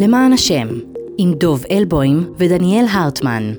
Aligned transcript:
למען 0.00 0.32
השם, 0.32 0.68
עם 1.18 1.32
דוב 1.34 1.64
אלבוים 1.70 2.32
ודניאל 2.38 2.86
הרטמן. 2.90 3.52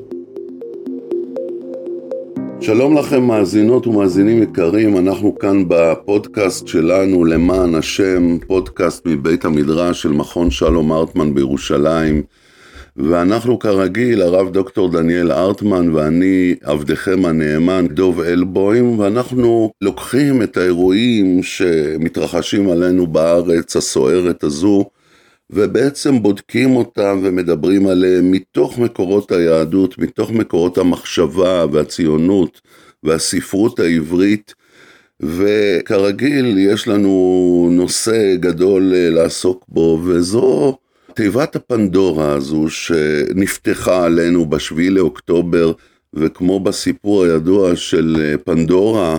שלום 2.61 2.97
לכם 2.97 3.23
מאזינות 3.23 3.87
ומאזינים 3.87 4.43
יקרים, 4.43 4.97
אנחנו 4.97 5.39
כאן 5.39 5.63
בפודקאסט 5.67 6.67
שלנו 6.67 7.25
למען 7.25 7.75
השם, 7.75 8.37
פודקאסט 8.47 9.05
מבית 9.05 9.45
המדרש 9.45 10.01
של 10.01 10.11
מכון 10.11 10.51
שלום 10.51 10.91
הרטמן 10.91 11.33
בירושלים. 11.33 12.23
ואנחנו 12.97 13.59
כרגיל, 13.59 14.21
הרב 14.21 14.49
דוקטור 14.49 14.91
דניאל 14.91 15.31
ארטמן 15.31 15.95
ואני, 15.95 16.55
עבדכם 16.63 17.25
הנאמן, 17.25 17.87
דוב 17.87 18.21
אלבוים, 18.21 18.99
ואנחנו 18.99 19.71
לוקחים 19.81 20.41
את 20.41 20.57
האירועים 20.57 21.43
שמתרחשים 21.43 22.69
עלינו 22.69 23.07
בארץ 23.07 23.75
הסוערת 23.75 24.43
הזו, 24.43 24.85
ובעצם 25.51 26.21
בודקים 26.21 26.75
אותם 26.75 27.19
ומדברים 27.23 27.87
עליהם 27.87 28.31
מתוך 28.31 28.79
מקורות 28.79 29.31
היהדות, 29.31 29.97
מתוך 29.97 30.31
מקורות 30.31 30.77
המחשבה 30.77 31.65
והציונות 31.71 32.61
והספרות 33.03 33.79
העברית, 33.79 34.53
וכרגיל 35.19 36.57
יש 36.57 36.87
לנו 36.87 37.69
נושא 37.71 38.35
גדול 38.35 38.93
לעסוק 38.95 39.65
בו, 39.67 39.99
וזו 40.03 40.77
תיבת 41.13 41.55
הפנדורה 41.55 42.33
הזו 42.33 42.69
שנפתחה 42.69 44.05
עלינו 44.05 44.49
בשביעי 44.49 44.89
לאוקטובר, 44.89 45.71
וכמו 46.13 46.59
בסיפור 46.59 47.23
הידוע 47.23 47.75
של 47.75 48.35
פנדורה, 48.45 49.17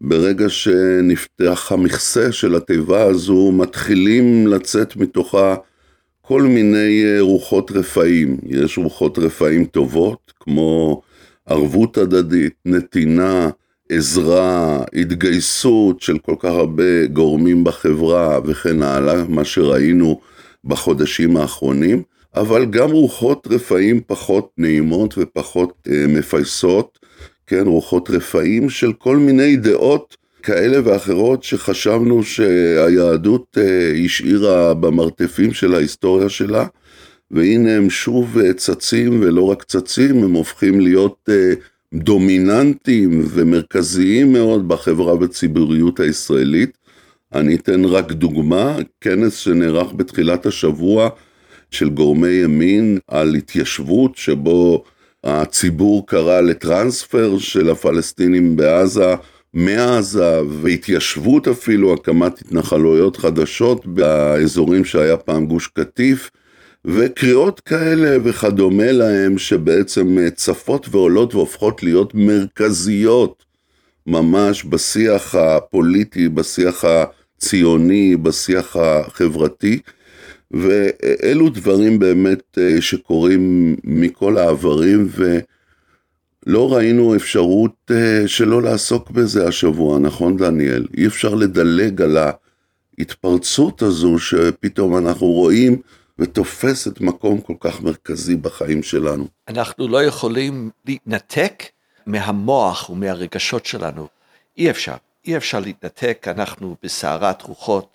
ברגע 0.00 0.48
שנפתח 0.48 1.72
המכסה 1.72 2.32
של 2.32 2.54
התיבה 2.54 3.02
הזו, 3.02 3.52
מתחילים 3.52 4.46
לצאת 4.46 4.96
מתוכה 4.96 5.54
כל 6.28 6.42
מיני 6.42 7.20
רוחות 7.20 7.70
רפאים. 7.70 8.36
יש 8.46 8.78
רוחות 8.78 9.18
רפאים 9.18 9.64
טובות, 9.64 10.32
כמו 10.40 11.02
ערבות 11.46 11.98
הדדית, 11.98 12.52
נתינה, 12.64 13.50
עזרה, 13.88 14.84
התגייסות 14.94 16.00
של 16.00 16.18
כל 16.18 16.34
כך 16.38 16.50
הרבה 16.50 17.06
גורמים 17.06 17.64
בחברה 17.64 18.40
וכן 18.44 18.82
הלאה, 18.82 19.24
מה 19.28 19.44
שראינו 19.44 20.20
בחודשים 20.64 21.36
האחרונים, 21.36 22.02
אבל 22.34 22.64
גם 22.64 22.90
רוחות 22.90 23.46
רפאים 23.50 24.00
פחות 24.06 24.50
נעימות 24.58 25.14
ופחות 25.18 25.72
אה, 25.90 26.04
מפייסות, 26.08 26.98
כן, 27.46 27.66
רוחות 27.66 28.10
רפאים 28.10 28.70
של 28.70 28.92
כל 28.92 29.16
מיני 29.16 29.56
דעות 29.56 30.16
כאלה 30.46 30.78
ואחרות 30.84 31.42
שחשבנו 31.42 32.22
שהיהדות 32.22 33.58
אה, 33.60 33.92
השאירה 34.04 34.74
במרתפים 34.74 35.52
של 35.52 35.74
ההיסטוריה 35.74 36.28
שלה, 36.28 36.66
והנה 37.30 37.76
הם 37.76 37.90
שוב 37.90 38.38
אה, 38.38 38.52
צצים, 38.52 39.20
ולא 39.22 39.42
רק 39.42 39.64
צצים, 39.64 40.24
הם 40.24 40.32
הופכים 40.32 40.80
להיות 40.80 41.28
אה, 41.28 41.52
דומיננטיים 41.94 43.24
ומרכזיים 43.28 44.32
מאוד 44.32 44.68
בחברה 44.68 45.14
ובציבוריות 45.14 46.00
הישראלית. 46.00 46.78
אני 47.34 47.54
אתן 47.54 47.84
רק 47.84 48.12
דוגמה, 48.12 48.76
כנס 49.00 49.36
שנערך 49.36 49.92
בתחילת 49.96 50.46
השבוע 50.46 51.08
של 51.70 51.88
גורמי 51.88 52.28
ימין 52.28 52.98
על 53.08 53.34
התיישבות, 53.34 54.16
שבו 54.16 54.84
הציבור 55.24 56.06
קרא 56.06 56.40
לטרנספר 56.40 57.38
של 57.38 57.70
הפלסטינים 57.70 58.56
בעזה, 58.56 59.14
מעזה, 59.56 60.40
והתיישבות 60.62 61.48
אפילו, 61.48 61.94
הקמת 61.94 62.40
התנחלויות 62.40 63.16
חדשות 63.16 63.86
באזורים 63.86 64.84
שהיה 64.84 65.16
פעם 65.16 65.46
גוש 65.46 65.66
קטיף, 65.66 66.30
וקריאות 66.84 67.60
כאלה 67.60 68.16
וכדומה 68.24 68.92
להם, 68.92 69.38
שבעצם 69.38 70.18
צפות 70.34 70.86
ועולות 70.90 71.34
והופכות 71.34 71.82
להיות 71.82 72.14
מרכזיות 72.14 73.44
ממש 74.06 74.64
בשיח 74.64 75.34
הפוליטי, 75.34 76.28
בשיח 76.28 76.84
הציוני, 76.84 78.16
בשיח 78.16 78.76
החברתי, 78.76 79.78
ואלו 80.50 81.48
דברים 81.48 81.98
באמת 81.98 82.58
אה, 82.58 82.80
שקורים 82.80 83.76
מכל 83.84 84.38
העברים, 84.38 85.08
ולא 86.46 86.74
ראינו 86.74 87.16
אפשרות 87.16 87.90
אה, 87.90 88.28
שלא 88.28 88.62
לעסוק 88.62 89.10
בזה 89.10 89.48
השבוע, 89.48 89.98
נכון 89.98 90.36
דניאל? 90.36 90.86
אי 90.96 91.06
אפשר 91.06 91.34
לדלג 91.34 92.02
על 92.02 92.16
ההתפרצות 92.98 93.82
הזו 93.82 94.18
שפתאום 94.18 94.96
אנחנו 94.96 95.26
רואים 95.26 95.82
ותופסת 96.18 97.00
מקום 97.00 97.40
כל 97.40 97.54
כך 97.60 97.80
מרכזי 97.80 98.36
בחיים 98.36 98.82
שלנו. 98.82 99.26
אנחנו 99.48 99.88
לא 99.88 100.04
יכולים 100.04 100.70
להתנתק 100.86 101.62
מהמוח 102.06 102.90
ומהרגשות 102.90 103.66
שלנו. 103.66 104.06
אי 104.58 104.70
אפשר, 104.70 104.94
אי 105.26 105.36
אפשר 105.36 105.60
להתנתק, 105.60 106.26
אנחנו 106.30 106.76
בסערת 106.82 107.42
רוחות. 107.42 107.88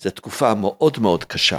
זו 0.00 0.10
תקופה 0.10 0.54
מאוד 0.54 0.98
מאוד 0.98 1.24
קשה, 1.24 1.58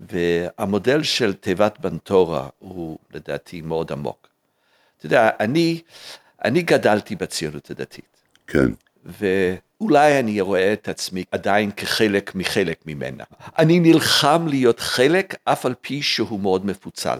והמודל 0.00 1.02
של 1.02 1.32
תיבת 1.32 1.78
בנטורה 1.80 2.48
הוא 2.58 2.98
לדעתי 3.14 3.60
מאוד 3.60 3.92
עמוק. 3.92 4.28
אתה 4.98 5.06
יודע, 5.06 5.30
אני, 5.40 5.82
אני 6.44 6.62
גדלתי 6.62 7.16
בציונות 7.16 7.70
הדתית. 7.70 8.16
כן. 8.46 8.68
ואולי 9.04 10.20
אני 10.20 10.40
רואה 10.40 10.72
את 10.72 10.88
עצמי 10.88 11.24
עדיין 11.30 11.70
כחלק 11.70 12.34
מחלק 12.34 12.82
ממנה. 12.86 13.24
אני 13.58 13.80
נלחם 13.80 14.46
להיות 14.48 14.80
חלק, 14.80 15.34
אף 15.44 15.66
על 15.66 15.74
פי 15.80 16.02
שהוא 16.02 16.40
מאוד 16.40 16.66
מפוצל. 16.66 17.18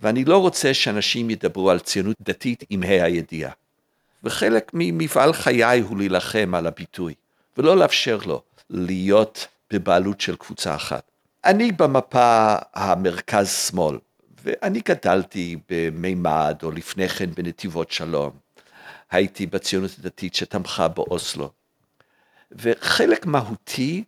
ואני 0.00 0.24
לא 0.24 0.38
רוצה 0.38 0.74
שאנשים 0.74 1.30
ידברו 1.30 1.70
על 1.70 1.78
ציונות 1.78 2.16
דתית 2.20 2.64
עם 2.70 2.82
ה' 2.82 3.04
הידיעה. 3.04 3.52
וחלק 4.24 4.70
ממפעל 4.74 5.32
חיי 5.32 5.80
הוא 5.80 5.98
להילחם 5.98 6.54
על 6.54 6.66
הביטוי, 6.66 7.14
ולא 7.56 7.76
לאפשר 7.76 8.18
לו 8.26 8.42
להיות 8.70 9.46
בבעלות 9.72 10.20
של 10.20 10.36
קבוצה 10.36 10.74
אחת. 10.74 11.02
אני 11.44 11.72
במפה 11.72 12.56
המרכז-שמאל, 12.74 13.98
ואני 14.44 14.80
גדלתי 14.80 15.56
במימד, 15.68 16.58
או 16.62 16.70
לפני 16.70 17.08
כן 17.08 17.30
בנתיבות 17.30 17.90
שלום. 17.90 18.30
הייתי 19.10 19.46
בציונות 19.46 19.90
הדתית 19.98 20.34
שתמכה 20.34 20.88
באוסלו. 20.88 21.50
וחלק 22.52 23.26
מהותי 23.26 24.04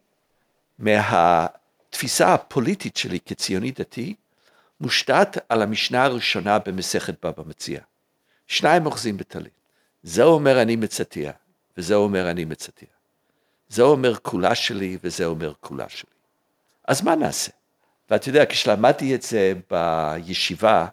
מהתפיסה 0.78 2.34
הפוליטית 2.34 2.96
שלי 2.96 3.20
כציוני 3.20 3.70
דתי, 3.70 4.14
מושתת 4.80 5.38
על 5.48 5.62
המשנה 5.62 6.04
הראשונה 6.04 6.58
במסכת 6.58 7.24
בבא 7.26 7.42
מציע. 7.46 7.80
שניים 8.46 8.86
אוחזים 8.86 9.16
בטלית. 9.16 9.52
זה 10.02 10.22
אומר 10.22 10.62
אני 10.62 10.76
מצטיע, 10.76 11.32
וזה 11.76 11.94
אומר 11.94 12.30
אני 12.30 12.44
מצטיע. 12.44 12.88
זה 13.68 13.82
אומר 13.82 14.16
כולה 14.16 14.54
שלי, 14.54 14.98
וזה 15.02 15.24
אומר 15.24 15.52
כולה 15.60 15.88
שלי. 15.88 16.10
אז 16.88 17.02
מה 17.02 17.14
נעשה? 17.14 17.52
ואתה 18.10 18.28
יודע, 18.28 18.46
כשלמדתי 18.46 19.14
את 19.14 19.22
זה 19.22 19.52
בישיבה, 19.70 20.86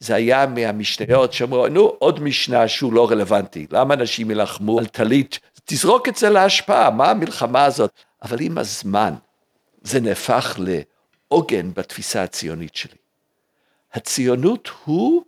זה 0.00 0.14
היה 0.14 0.46
מהמשניות 0.46 1.32
שאמרו, 1.32 1.68
נו, 1.68 1.80
עוד 1.80 2.22
משנה 2.22 2.68
שהוא 2.68 2.92
לא 2.92 3.10
רלוונטי, 3.10 3.66
למה 3.70 3.94
אנשים 3.94 4.30
ילחמו 4.30 4.78
על 4.78 4.86
טלית? 4.86 5.38
תזרוק 5.64 6.08
את 6.08 6.16
זה 6.16 6.30
להשפעה, 6.30 6.90
מה 6.90 7.10
המלחמה 7.10 7.64
הזאת? 7.64 7.92
אבל 8.22 8.40
עם 8.40 8.58
הזמן, 8.58 9.14
זה 9.82 10.00
נהפך 10.00 10.58
לעוגן 10.58 11.74
בתפיסה 11.74 12.22
הציונית 12.22 12.74
שלי. 12.74 12.96
הציונות 13.92 14.70
הוא 14.84 15.22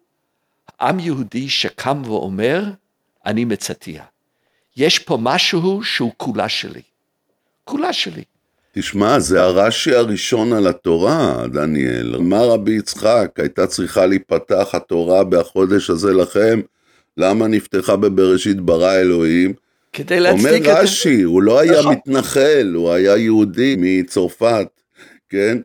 עם 0.81 1.01
יהודי 1.01 1.49
שקם 1.49 2.03
ואומר, 2.05 2.65
אני 3.27 3.45
מצטיע. 3.45 4.05
יש 4.77 4.99
פה 4.99 5.19
משהו 5.21 5.85
שהוא 5.85 6.13
כולה 6.17 6.49
שלי. 6.49 6.83
כולה 7.65 7.93
שלי. 7.93 8.25
תשמע, 8.73 9.19
זה 9.19 9.43
הרש"י 9.43 9.95
הראשון 9.95 10.53
על 10.53 10.67
התורה, 10.67 11.45
דניאל. 11.53 12.15
אמר 12.15 12.49
רבי 12.49 12.73
יצחק, 12.73 13.31
הייתה 13.37 13.67
צריכה 13.67 14.07
להיפתח 14.07 14.69
התורה 14.73 15.25
בחודש 15.25 15.91
הזה 15.91 16.13
לכם, 16.13 16.61
למה 17.17 17.47
נפתחה 17.47 17.97
בבראשית 17.97 18.61
ברא 18.61 18.95
אלוהים? 18.95 19.53
כדי 19.93 20.21
להצדיק 20.21 20.63
את. 20.63 20.67
אומר 20.67 20.83
רש"י, 20.83 21.23
הוא 21.23 21.43
לא 21.43 21.61
היה 21.61 21.81
נכון. 21.81 21.93
מתנחל, 21.93 22.73
הוא 22.75 22.93
היה 22.93 23.17
יהודי 23.17 23.77
מצרפת, 23.79 24.67
כן? 25.29 25.59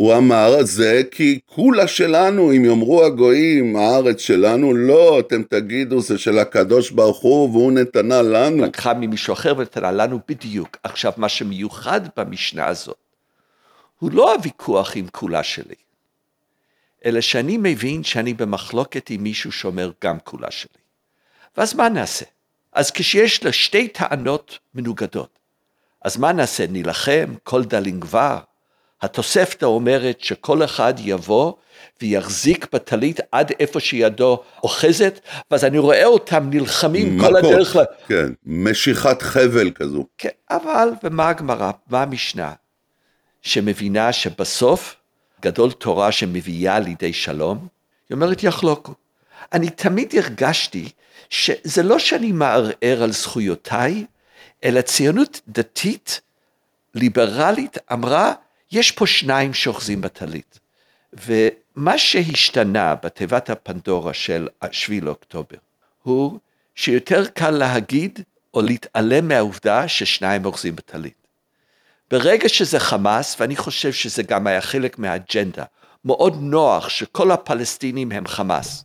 הוא 0.00 0.16
אמר, 0.16 0.62
זה 0.62 1.02
כי 1.10 1.40
כולה 1.46 1.88
שלנו, 1.88 2.52
אם 2.52 2.64
יאמרו 2.64 3.04
הגויים, 3.04 3.76
הארץ 3.76 4.20
שלנו, 4.20 4.74
לא, 4.74 5.20
אתם 5.20 5.42
תגידו, 5.42 6.00
זה 6.00 6.18
של 6.18 6.38
הקדוש 6.38 6.90
ברוך 6.90 7.18
הוא, 7.18 7.50
והוא 7.50 7.72
נתנה 7.72 8.22
לנו. 8.22 8.64
לקחה 8.64 8.94
ממישהו 8.94 9.32
אחר 9.32 9.54
ונתנה 9.56 9.92
לנו 9.92 10.18
בדיוק. 10.28 10.76
עכשיו, 10.82 11.12
מה 11.16 11.28
שמיוחד 11.28 12.00
במשנה 12.16 12.66
הזאת, 12.66 12.96
הוא 13.98 14.10
לא 14.12 14.34
הוויכוח 14.34 14.96
עם 14.96 15.06
כולה 15.12 15.42
שלי, 15.42 15.74
אלא 17.04 17.20
שאני 17.20 17.56
מבין 17.56 18.04
שאני 18.04 18.34
במחלוקת 18.34 19.10
עם 19.10 19.22
מישהו 19.22 19.52
שאומר 19.52 19.90
גם 20.04 20.18
כולה 20.24 20.50
שלי. 20.50 20.80
ואז 21.56 21.74
מה 21.74 21.88
נעשה? 21.88 22.24
אז 22.72 22.90
כשיש 22.90 23.44
לה 23.44 23.52
שתי 23.52 23.88
טענות 23.88 24.58
מנוגדות, 24.74 25.38
אז 26.04 26.16
מה 26.16 26.32
נעשה? 26.32 26.66
נילחם? 26.66 27.34
כל 27.44 27.64
דלין 27.64 28.00
גבר? 28.00 28.49
התוספתא 29.02 29.64
אומרת 29.64 30.20
שכל 30.20 30.64
אחד 30.64 30.94
יבוא 30.98 31.52
ויחזיק 32.02 32.66
בטלית 32.72 33.20
עד 33.32 33.52
איפה 33.60 33.80
שידו 33.80 34.42
אוחזת, 34.62 35.20
ואז 35.50 35.64
אני 35.64 35.78
רואה 35.78 36.04
אותם 36.04 36.50
נלחמים 36.50 37.20
כל 37.20 37.32
מכות, 37.32 37.44
הדרך. 37.44 37.76
ל- 37.76 37.84
כן, 38.08 38.32
משיכת 38.46 39.22
חבל 39.22 39.70
כזו. 39.70 40.06
כן, 40.18 40.28
אבל 40.50 40.88
ומה 41.04 41.28
הגמרא, 41.28 41.70
מה 41.90 42.02
המשנה? 42.02 42.52
שמבינה 43.42 44.12
שבסוף 44.12 44.96
גדול 45.42 45.72
תורה 45.72 46.12
שמביאה 46.12 46.78
לידי 46.78 47.12
שלום, 47.12 47.68
היא 48.08 48.14
אומרת 48.14 48.44
יחלוקו. 48.44 48.92
אני 49.52 49.70
תמיד 49.70 50.14
הרגשתי 50.16 50.88
שזה 51.30 51.82
לא 51.82 51.98
שאני 51.98 52.32
מערער 52.32 53.02
על 53.02 53.12
זכויותיי, 53.12 54.04
אלא 54.64 54.80
ציונות 54.80 55.40
דתית, 55.48 56.20
ליברלית, 56.94 57.78
אמרה, 57.92 58.32
יש 58.72 58.90
פה 58.90 59.06
שניים 59.06 59.54
שאוחזים 59.54 60.00
בטלית. 60.00 60.58
ומה 61.12 61.98
שהשתנה 61.98 62.94
בתיבת 62.94 63.50
הפנדורה 63.50 64.14
של 64.14 64.48
7 64.70 64.96
לאוקטובר, 65.02 65.56
הוא 66.02 66.38
שיותר 66.74 67.26
קל 67.26 67.50
להגיד 67.50 68.20
או 68.54 68.62
להתעלם 68.62 69.28
מהעובדה 69.28 69.88
ששניים 69.88 70.44
אוחזים 70.44 70.76
בטלית. 70.76 71.26
ברגע 72.10 72.48
שזה 72.48 72.80
חמאס, 72.80 73.36
ואני 73.40 73.56
חושב 73.56 73.92
שזה 73.92 74.22
גם 74.22 74.46
היה 74.46 74.60
חלק 74.60 74.98
מהאג'נדה, 74.98 75.64
מאוד 76.04 76.36
נוח 76.40 76.88
שכל 76.88 77.30
הפלסטינים 77.30 78.12
הם 78.12 78.26
חמאס. 78.26 78.84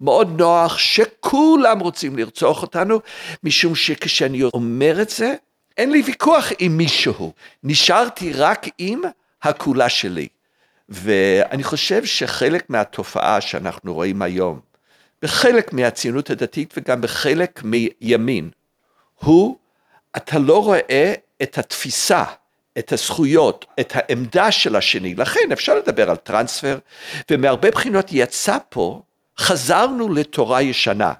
מאוד 0.00 0.40
נוח 0.40 0.78
שכולם 0.78 1.80
רוצים 1.80 2.18
לרצוח 2.18 2.62
אותנו, 2.62 3.00
משום 3.42 3.74
שכשאני 3.74 4.42
אומר 4.42 5.02
את 5.02 5.10
זה, 5.10 5.34
אין 5.76 5.90
לי 5.90 6.02
ויכוח 6.06 6.52
עם 6.58 6.76
מישהו, 6.76 7.32
נשארתי 7.64 8.32
רק 8.32 8.66
עם 8.78 9.02
הכולה 9.44 9.88
שלי. 9.88 10.28
ואני 10.88 11.64
חושב 11.64 12.04
שחלק 12.04 12.70
מהתופעה 12.70 13.40
שאנחנו 13.40 13.94
רואים 13.94 14.22
היום, 14.22 14.60
בחלק 15.22 15.72
מהציונות 15.72 16.30
הדתית 16.30 16.74
וגם 16.76 17.00
בחלק 17.00 17.62
מימין, 17.64 18.50
הוא, 19.14 19.56
אתה 20.16 20.38
לא 20.38 20.64
רואה 20.64 21.14
את 21.42 21.58
התפיסה, 21.58 22.24
את 22.78 22.92
הזכויות, 22.92 23.66
את 23.80 23.92
העמדה 23.94 24.52
של 24.52 24.76
השני. 24.76 25.14
לכן 25.14 25.52
אפשר 25.52 25.74
לדבר 25.74 26.10
על 26.10 26.16
טרנספר, 26.16 26.78
ומהרבה 27.30 27.70
בחינות 27.70 28.06
יצא 28.12 28.58
פה, 28.68 29.02
חזרנו 29.38 30.14
לתורה 30.14 30.62
ישנה, 30.62 31.12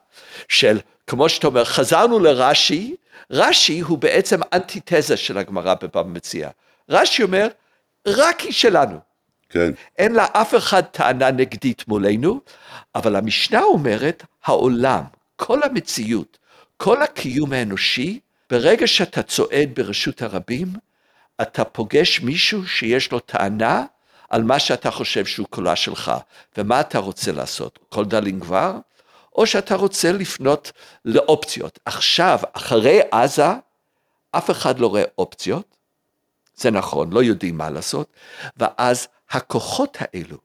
של, 0.49 0.81
כמו 1.07 1.29
שאתה 1.29 1.47
אומר, 1.47 1.65
חזרנו 1.65 2.19
לרש"י, 2.19 2.95
רש"י 3.31 3.81
הוא 3.81 3.99
בעצם 3.99 4.41
אנטיתזה 4.53 5.17
של 5.17 5.39
הגמרא 5.39 5.75
בבבא 5.75 6.03
מציע. 6.03 6.51
רש"י 6.89 7.23
אומר, 7.23 7.49
רק 8.07 8.41
היא 8.41 8.53
שלנו. 8.53 8.99
כן, 9.49 9.71
אין 9.99 10.13
לה 10.13 10.27
אף 10.33 10.55
אחד 10.55 10.81
טענה 10.83 11.31
נגדית 11.31 11.89
מולנו, 11.89 12.41
אבל 12.95 13.17
המשנה 13.17 13.63
אומרת, 13.63 14.23
העולם, 14.45 15.03
כל 15.37 15.63
המציאות, 15.63 16.39
כל 16.77 17.03
הקיום 17.03 17.53
האנושי, 17.53 18.21
ברגע 18.51 18.87
שאתה 18.87 19.23
צועד 19.23 19.71
ברשות 19.75 20.23
הרבים, 20.23 20.69
אתה 21.43 21.65
פוגש 21.65 22.21
מישהו 22.21 22.67
שיש 22.67 23.13
לו 23.13 23.21
טענה 23.21 23.85
על 24.31 24.43
מה 24.43 24.59
שאתה 24.59 24.91
חושב 24.91 25.27
שהוא 25.27 25.47
קולה 25.51 25.77
שלך, 25.77 26.13
ומה 26.59 26.81
אתה 26.81 26.99
רוצה 26.99 27.33
לעשות? 27.33 27.79
כל 27.89 28.05
דלין 28.05 28.41
כבר? 28.41 28.79
או 29.35 29.47
שאתה 29.47 29.75
רוצה 29.75 30.13
לפנות 30.13 30.73
לאופציות. 31.05 31.79
עכשיו, 31.85 32.39
אחרי 32.53 33.01
עזה, 33.11 33.47
אף 34.31 34.51
אחד 34.51 34.79
לא 34.79 34.87
רואה 34.87 35.05
אופציות, 35.19 35.74
זה 36.57 36.71
נכון, 36.71 37.13
לא 37.13 37.23
יודעים 37.23 37.59
מה 37.59 37.71
לעשות, 37.71 38.09
ואז 38.57 39.09
הכוחות 39.31 39.99
האלו 40.01 40.37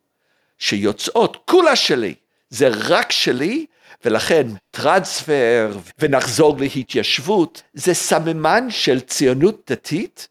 שיוצאות, 0.58 1.38
כולה 1.46 1.76
שלי, 1.76 2.14
זה 2.50 2.70
רק 2.88 3.12
שלי, 3.12 3.66
ולכן 4.06 4.48
טרנספר 4.72 5.78
ונחזור 6.00 6.58
להתיישבות, 6.60 7.62
זה 7.74 7.94
סממן 7.94 8.68
של 8.70 9.00
ציונות 9.00 9.72
דתית 9.72 10.28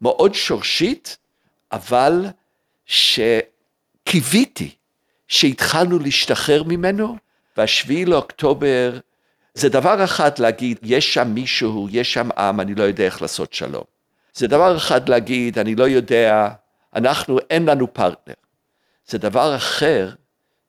מאוד 0.00 0.34
שורשית, 0.34 1.16
אבל 1.72 2.26
שקיוויתי 2.86 4.70
שהתחלנו 5.28 5.98
להשתחרר 5.98 6.62
ממנו, 6.62 7.16
והשביעי 7.56 8.04
לאוקטובר 8.04 8.98
זה 9.54 9.68
דבר 9.68 10.04
אחד 10.04 10.38
להגיד, 10.38 10.78
יש 10.82 11.14
שם 11.14 11.28
מישהו, 11.28 11.88
יש 11.90 12.12
שם 12.12 12.28
עם, 12.38 12.60
אני 12.60 12.74
לא 12.74 12.82
יודע 12.82 13.04
איך 13.04 13.22
לעשות 13.22 13.52
שלום. 13.52 13.97
זה 14.38 14.46
דבר 14.46 14.76
אחד 14.76 15.08
להגיד, 15.08 15.58
אני 15.58 15.74
לא 15.74 15.88
יודע, 15.88 16.48
אנחנו, 16.94 17.38
אין 17.50 17.64
לנו 17.64 17.94
פרטנר. 17.94 18.34
זה 19.08 19.18
דבר 19.18 19.56
אחר, 19.56 20.10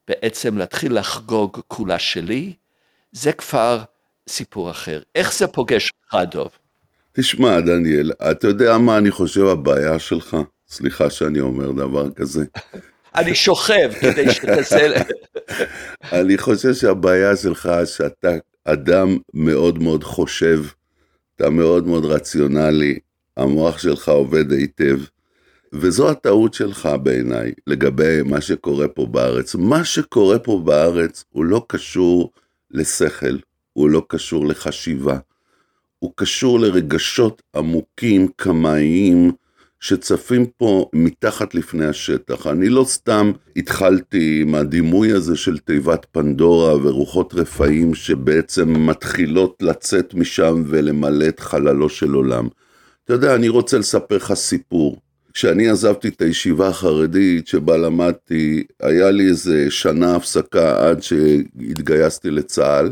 בעצם 0.07 0.57
להתחיל 0.57 0.99
לחגוג 0.99 1.59
כולה 1.67 1.99
שלי, 1.99 2.53
זה 3.11 3.31
כבר 3.31 3.81
סיפור 4.29 4.71
אחר. 4.71 5.01
איך 5.15 5.33
זה 5.33 5.47
פוגש 5.47 5.91
אותך, 6.03 6.31
דוב? 6.31 6.49
תשמע, 7.13 7.59
דניאל, 7.59 8.11
אתה 8.31 8.47
יודע 8.47 8.77
מה 8.77 8.97
אני 8.97 9.11
חושב 9.11 9.45
הבעיה 9.45 9.99
שלך? 9.99 10.37
סליחה 10.69 11.09
שאני 11.09 11.39
אומר 11.39 11.71
דבר 11.71 12.11
כזה. 12.11 12.45
אני 13.15 13.35
שוכב 13.35 13.91
כדי 14.01 14.31
שתעשה... 14.31 14.87
אני 16.19 16.37
חושב 16.37 16.73
שהבעיה 16.73 17.35
שלך 17.35 17.69
שאתה 17.85 18.29
אדם 18.65 19.17
מאוד 19.33 19.83
מאוד 19.83 20.03
חושב, 20.03 20.63
אתה 21.35 21.49
מאוד 21.49 21.87
מאוד 21.87 22.05
רציונלי, 22.05 22.99
המוח 23.39 23.77
שלך 23.77 24.09
עובד 24.09 24.51
היטב, 24.51 24.99
וזו 25.73 26.09
הטעות 26.09 26.53
שלך 26.53 26.89
בעיניי 27.03 27.53
לגבי 27.67 28.21
מה 28.25 28.41
שקורה 28.41 28.87
פה 28.87 29.05
בארץ. 29.05 29.55
מה 29.55 29.83
שקורה 29.83 30.39
פה 30.39 30.61
בארץ 30.65 31.23
הוא 31.29 31.45
לא 31.45 31.65
קשור 31.67 32.31
לשכל, 32.71 33.37
הוא 33.73 33.89
לא 33.89 34.05
קשור 34.07 34.47
לחשיבה, 34.47 35.17
הוא 35.99 36.11
קשור 36.15 36.59
לרגשות 36.59 37.41
עמוקים, 37.55 38.27
קמאיים, 38.35 39.31
שצפים 39.79 40.45
פה 40.45 40.89
מתחת 40.93 41.55
לפני 41.55 41.85
השטח. 41.85 42.47
אני 42.47 42.69
לא 42.69 42.83
סתם 42.83 43.31
התחלתי 43.55 44.39
עם 44.41 44.55
הדימוי 44.55 45.11
הזה 45.11 45.35
של 45.35 45.57
תיבת 45.57 46.05
פנדורה 46.11 46.75
ורוחות 46.75 47.33
רפאים 47.33 47.95
שבעצם 47.95 48.87
מתחילות 48.87 49.55
לצאת 49.61 50.13
משם 50.13 50.63
ולמלא 50.67 51.27
את 51.27 51.39
חללו 51.39 51.89
של 51.89 52.13
עולם. 52.13 52.47
אתה 53.09 53.17
יודע, 53.17 53.35
אני 53.35 53.49
רוצה 53.49 53.77
לספר 53.77 54.15
לך 54.15 54.33
סיפור. 54.33 54.97
כשאני 55.33 55.69
עזבתי 55.69 56.07
את 56.07 56.21
הישיבה 56.21 56.67
החרדית 56.67 57.47
שבה 57.47 57.77
למדתי, 57.77 58.63
היה 58.79 59.11
לי 59.11 59.27
איזה 59.27 59.65
שנה 59.69 60.15
הפסקה 60.15 60.89
עד 60.89 61.03
שהתגייסתי 61.03 62.29
לצה"ל, 62.31 62.91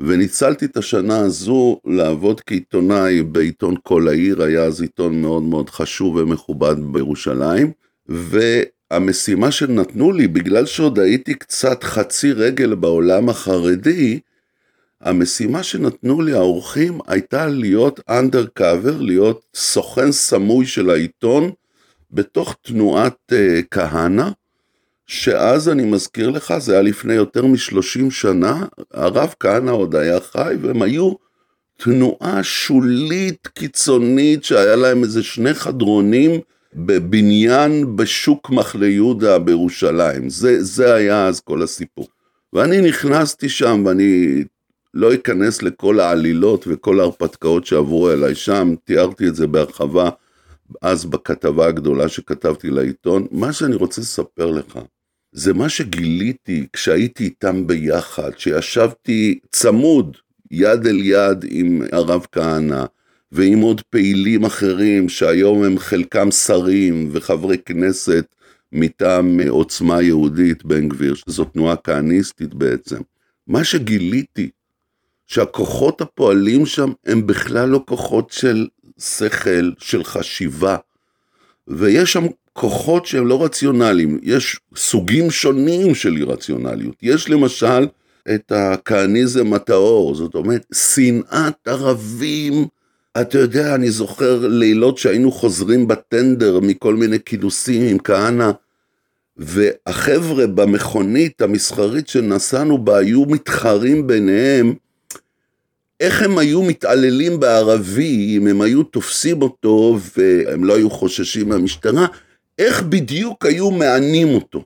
וניצלתי 0.00 0.64
את 0.64 0.76
השנה 0.76 1.18
הזו 1.18 1.80
לעבוד 1.86 2.40
כעיתונאי 2.40 3.22
בעיתון 3.22 3.74
כל 3.82 4.08
העיר, 4.08 4.42
היה 4.42 4.62
אז 4.62 4.82
עיתון 4.82 5.20
מאוד 5.20 5.42
מאוד 5.42 5.70
חשוב 5.70 6.16
ומכובד 6.16 6.76
בירושלים, 6.92 7.72
והמשימה 8.08 9.50
שנתנו 9.50 10.12
לי, 10.12 10.28
בגלל 10.28 10.66
שעוד 10.66 10.98
הייתי 10.98 11.34
קצת 11.34 11.84
חצי 11.84 12.32
רגל 12.32 12.74
בעולם 12.74 13.28
החרדי, 13.28 14.20
המשימה 15.00 15.62
שנתנו 15.62 16.22
לי 16.22 16.32
האורחים 16.32 16.98
הייתה 17.06 17.46
להיות 17.46 18.00
אנדר 18.08 18.46
קאבר, 18.46 19.00
להיות 19.00 19.44
סוכן 19.54 20.12
סמוי 20.12 20.66
של 20.66 20.90
העיתון 20.90 21.50
בתוך 22.10 22.56
תנועת 22.62 23.32
uh, 23.32 23.34
כהנא, 23.70 24.28
שאז 25.06 25.68
אני 25.68 25.84
מזכיר 25.84 26.30
לך, 26.30 26.54
זה 26.58 26.72
היה 26.72 26.82
לפני 26.82 27.14
יותר 27.14 27.46
משלושים 27.46 28.10
שנה, 28.10 28.64
הרב 28.92 29.34
כהנא 29.40 29.70
עוד 29.70 29.96
היה 29.96 30.20
חי, 30.20 30.54
והם 30.60 30.82
היו 30.82 31.12
תנועה 31.76 32.42
שולית 32.42 33.46
קיצונית, 33.46 34.44
שהיה 34.44 34.76
להם 34.76 35.04
איזה 35.04 35.22
שני 35.22 35.54
חדרונים 35.54 36.40
בבניין 36.74 37.96
בשוק 37.96 38.50
מחנה 38.50 38.86
יהודה 38.86 39.38
בירושלים. 39.38 40.30
זה, 40.30 40.62
זה 40.62 40.94
היה 40.94 41.26
אז 41.26 41.40
כל 41.40 41.62
הסיפור. 41.62 42.08
ואני 42.52 42.80
נכנסתי 42.80 43.48
שם, 43.48 43.82
ואני 43.86 44.44
לא 44.94 45.14
אכנס 45.14 45.62
לכל 45.62 46.00
העלילות 46.00 46.64
וכל 46.68 47.00
ההרפתקאות 47.00 47.66
שעברו 47.66 48.10
אליי 48.10 48.34
שם, 48.34 48.74
תיארתי 48.84 49.28
את 49.28 49.34
זה 49.34 49.46
בהרחבה 49.46 50.10
אז 50.82 51.04
בכתבה 51.04 51.66
הגדולה 51.66 52.08
שכתבתי 52.08 52.70
לעיתון. 52.70 53.26
מה 53.30 53.52
שאני 53.52 53.74
רוצה 53.74 54.00
לספר 54.00 54.50
לך, 54.50 54.78
זה 55.32 55.52
מה 55.52 55.68
שגיליתי 55.68 56.66
כשהייתי 56.72 57.24
איתם 57.24 57.66
ביחד, 57.66 58.30
שישבתי 58.36 59.38
צמוד, 59.52 60.16
יד 60.50 60.86
אל 60.86 61.00
יד 61.00 61.44
עם 61.48 61.82
הרב 61.92 62.26
כהנא, 62.32 62.84
ועם 63.32 63.60
עוד 63.60 63.80
פעילים 63.90 64.44
אחרים 64.44 65.08
שהיום 65.08 65.64
הם 65.64 65.78
חלקם 65.78 66.30
שרים 66.30 67.08
וחברי 67.12 67.58
כנסת 67.58 68.34
מטעם 68.72 69.40
עוצמה 69.48 70.02
יהודית, 70.02 70.64
בן 70.64 70.88
גביר, 70.88 71.14
שזו 71.14 71.44
תנועה 71.44 71.76
כהניסטית 71.76 72.54
בעצם. 72.54 73.00
מה 73.46 73.64
שגיליתי, 73.64 74.50
שהכוחות 75.28 76.00
הפועלים 76.00 76.66
שם 76.66 76.92
הם 77.06 77.26
בכלל 77.26 77.68
לא 77.68 77.80
כוחות 77.86 78.30
של 78.30 78.66
שכל, 78.98 79.70
של 79.78 80.04
חשיבה, 80.04 80.76
ויש 81.68 82.12
שם 82.12 82.26
כוחות 82.52 83.06
שהם 83.06 83.26
לא 83.26 83.44
רציונליים, 83.44 84.18
יש 84.22 84.60
סוגים 84.76 85.30
שונים 85.30 85.94
של 85.94 86.16
אי-רציונליות. 86.16 86.94
יש 87.02 87.30
למשל 87.30 87.86
את 88.34 88.52
הכהניזם 88.54 89.54
הטהור, 89.54 90.14
זאת 90.14 90.34
אומרת, 90.34 90.66
שנאת 90.74 91.68
ערבים. 91.68 92.66
אתה 93.20 93.38
יודע, 93.38 93.74
אני 93.74 93.90
זוכר 93.90 94.46
לילות 94.46 94.98
שהיינו 94.98 95.32
חוזרים 95.32 95.88
בטנדר 95.88 96.60
מכל 96.60 96.94
מיני 96.94 97.18
כינוסים 97.26 97.82
עם 97.82 97.98
כהנא, 97.98 98.50
והחבר'ה 99.36 100.46
במכונית 100.46 101.42
המסחרית 101.42 102.08
שנסענו 102.08 102.78
בה 102.78 102.98
היו 102.98 103.24
מתחרים 103.24 104.06
ביניהם, 104.06 104.74
איך 106.00 106.22
הם 106.22 106.38
היו 106.38 106.62
מתעללים 106.62 107.40
בערבי 107.40 108.36
אם 108.36 108.46
הם 108.46 108.60
היו 108.60 108.82
תופסים 108.82 109.42
אותו 109.42 109.98
והם 110.16 110.64
לא 110.64 110.76
היו 110.76 110.90
חוששים 110.90 111.48
מהמשטרה, 111.48 112.06
איך 112.58 112.82
בדיוק 112.82 113.46
היו 113.46 113.70
מענים 113.70 114.28
אותו. 114.28 114.64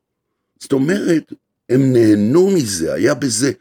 זאת 0.60 0.72
אומרת, 0.72 1.32
הם 1.68 1.92
נהנו 1.92 2.50
מזה, 2.50 2.94
היה 2.94 3.14
בזה 3.14 3.52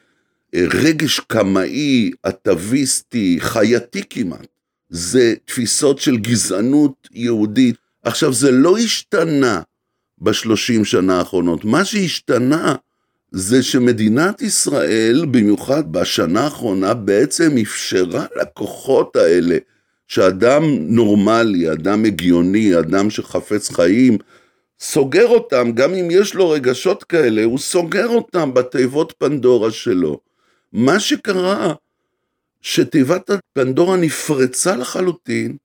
רגש 0.55 1.19
קמאי, 1.19 2.11
אטביסטי, 2.27 3.37
חייתי 3.39 4.01
כמעט. 4.09 4.47
זה 4.89 5.33
תפיסות 5.45 5.99
של 5.99 6.17
גזענות 6.17 7.07
יהודית. 7.11 7.75
עכשיו, 8.03 8.33
זה 8.33 8.51
לא 8.51 8.77
השתנה 8.77 9.61
בשלושים 10.21 10.85
שנה 10.85 11.17
האחרונות. 11.17 11.65
מה 11.65 11.85
שהשתנה 11.85 12.75
זה 13.31 13.63
שמדינת 13.63 14.41
ישראל, 14.41 15.25
במיוחד 15.31 15.91
בשנה 15.91 16.43
האחרונה, 16.43 16.93
בעצם 16.93 17.55
אפשרה 17.61 18.25
לכוחות 18.41 19.15
האלה, 19.15 19.57
שאדם 20.07 20.63
נורמלי, 20.79 21.71
אדם 21.71 22.05
הגיוני, 22.05 22.79
אדם 22.79 23.09
שחפץ 23.09 23.69
חיים, 23.69 24.17
סוגר 24.79 25.27
אותם, 25.27 25.71
גם 25.73 25.93
אם 25.93 26.07
יש 26.11 26.33
לו 26.35 26.50
רגשות 26.50 27.03
כאלה, 27.03 27.43
הוא 27.43 27.59
סוגר 27.59 28.07
אותם 28.07 28.53
בתיבות 28.53 29.13
פנדורה 29.17 29.71
שלו. 29.71 30.19
מה 30.73 31.00
שקרה, 31.00 31.73
שתיבת 32.61 33.29
הפנדורה 33.29 33.97
נפרצה 33.97 34.75
לחלוטין, 34.75 35.57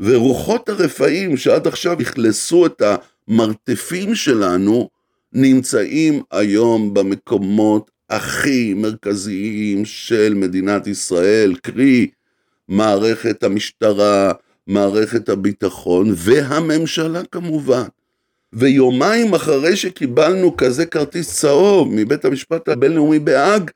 ורוחות 0.00 0.68
הרפאים 0.68 1.36
שעד 1.36 1.66
עכשיו 1.66 2.02
אכלסו 2.02 2.66
את 2.66 2.82
המרתפים 3.28 4.14
שלנו, 4.14 4.88
נמצאים 5.32 6.22
היום 6.30 6.94
במקומות 6.94 7.90
הכי 8.10 8.74
מרכזיים 8.74 9.84
של 9.84 10.34
מדינת 10.34 10.86
ישראל, 10.86 11.54
קרי 11.62 12.10
מערכת 12.68 13.42
המשטרה, 13.42 14.32
מערכת 14.66 15.28
הביטחון 15.28 16.12
והממשלה 16.16 17.22
כמובן. 17.24 17.84
ויומיים 18.52 19.34
אחרי 19.34 19.76
שקיבלנו 19.76 20.56
כזה 20.56 20.86
כרטיס 20.86 21.40
צהוב 21.40 21.88
מבית 21.92 22.24
המשפט 22.24 22.68
הבינלאומי 22.68 23.18
בהאג, 23.18 23.70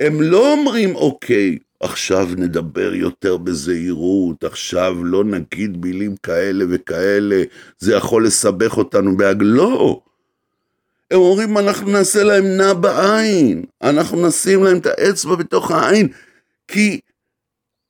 הם 0.00 0.22
לא 0.22 0.52
אומרים 0.52 0.94
אוקיי, 0.96 1.58
עכשיו 1.80 2.28
נדבר 2.36 2.94
יותר 2.94 3.36
בזהירות, 3.36 4.44
עכשיו 4.44 5.04
לא 5.04 5.24
נגיד 5.24 5.76
מילים 5.84 6.16
כאלה 6.16 6.64
וכאלה, 6.70 7.42
זה 7.78 7.94
יכול 7.94 8.26
לסבך 8.26 8.78
אותנו 8.78 9.16
בהאג, 9.16 9.38
לא. 9.40 10.00
הם 11.10 11.18
אומרים, 11.20 11.58
אנחנו 11.58 11.90
נעשה 11.90 12.22
להם 12.22 12.44
נע 12.44 12.72
בעין, 12.72 13.64
אנחנו 13.82 14.26
נשים 14.28 14.64
להם 14.64 14.78
את 14.78 14.86
האצבע 14.86 15.34
בתוך 15.34 15.70
העין, 15.70 16.08
כי 16.68 17.00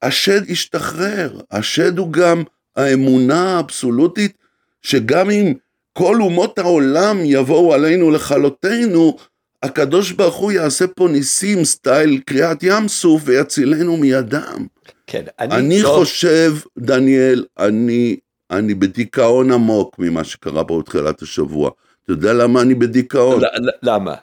השד 0.02 0.50
ישתחרר, 0.50 1.40
השד 1.50 1.98
הוא 1.98 2.12
גם 2.12 2.42
האמונה 2.76 3.56
האבסולוטית, 3.56 4.36
שגם 4.82 5.30
אם 5.30 5.54
כל 5.92 6.16
אומות 6.20 6.58
העולם 6.58 7.18
יבואו 7.24 7.74
עלינו 7.74 8.10
לכלותנו, 8.10 9.16
הקדוש 9.62 10.12
ברוך 10.12 10.36
הוא 10.36 10.52
יעשה 10.52 10.86
פה 10.86 11.08
ניסים 11.08 11.64
סטייל 11.64 12.20
קריעת 12.26 12.58
ים 12.62 12.88
סוף 12.88 13.22
ויצילנו 13.24 13.96
מידם. 13.96 14.66
כן, 15.06 15.24
אני, 15.38 15.54
אני 15.54 15.82
לא... 15.82 15.88
חושב, 15.88 16.54
דניאל, 16.78 17.44
אני, 17.58 18.16
אני 18.50 18.74
בדיכאון 18.74 19.52
עמוק 19.52 19.98
ממה 19.98 20.24
שקרה 20.24 20.64
פה 20.64 20.78
בתחילת 20.78 21.22
השבוע. 21.22 21.70
אתה 22.12 22.18
יודע 22.18 22.32
למה 22.32 22.62
אני 22.62 22.74
בדיכאון? 22.74 23.42
למה? 23.82 24.14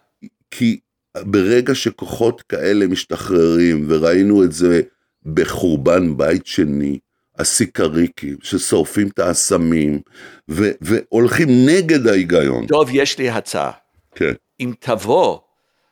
כי 0.52 0.80
ברגע 1.18 1.76
שכוחות 1.76 2.42
כאלה 2.42 2.88
משתחררים, 2.88 3.86
וראינו 3.90 4.44
את 4.44 4.52
זה 4.52 4.82
בחורבן 5.26 6.18
בית 6.18 6.48
שני, 6.48 7.00
הסיקריקים, 7.38 8.38
ששורפים 8.44 9.08
את 9.08 9.20
האסמים, 9.20 10.02
ו- 10.50 10.72
והולכים 10.82 11.50
נגד 11.66 12.08
ההיגיון. 12.08 12.68
טוב, 12.68 12.90
יש 12.94 13.18
לי 13.18 13.30
הצעה. 13.30 13.72
כן. 14.16 14.34
אם 14.60 14.74
תבוא 14.80 15.40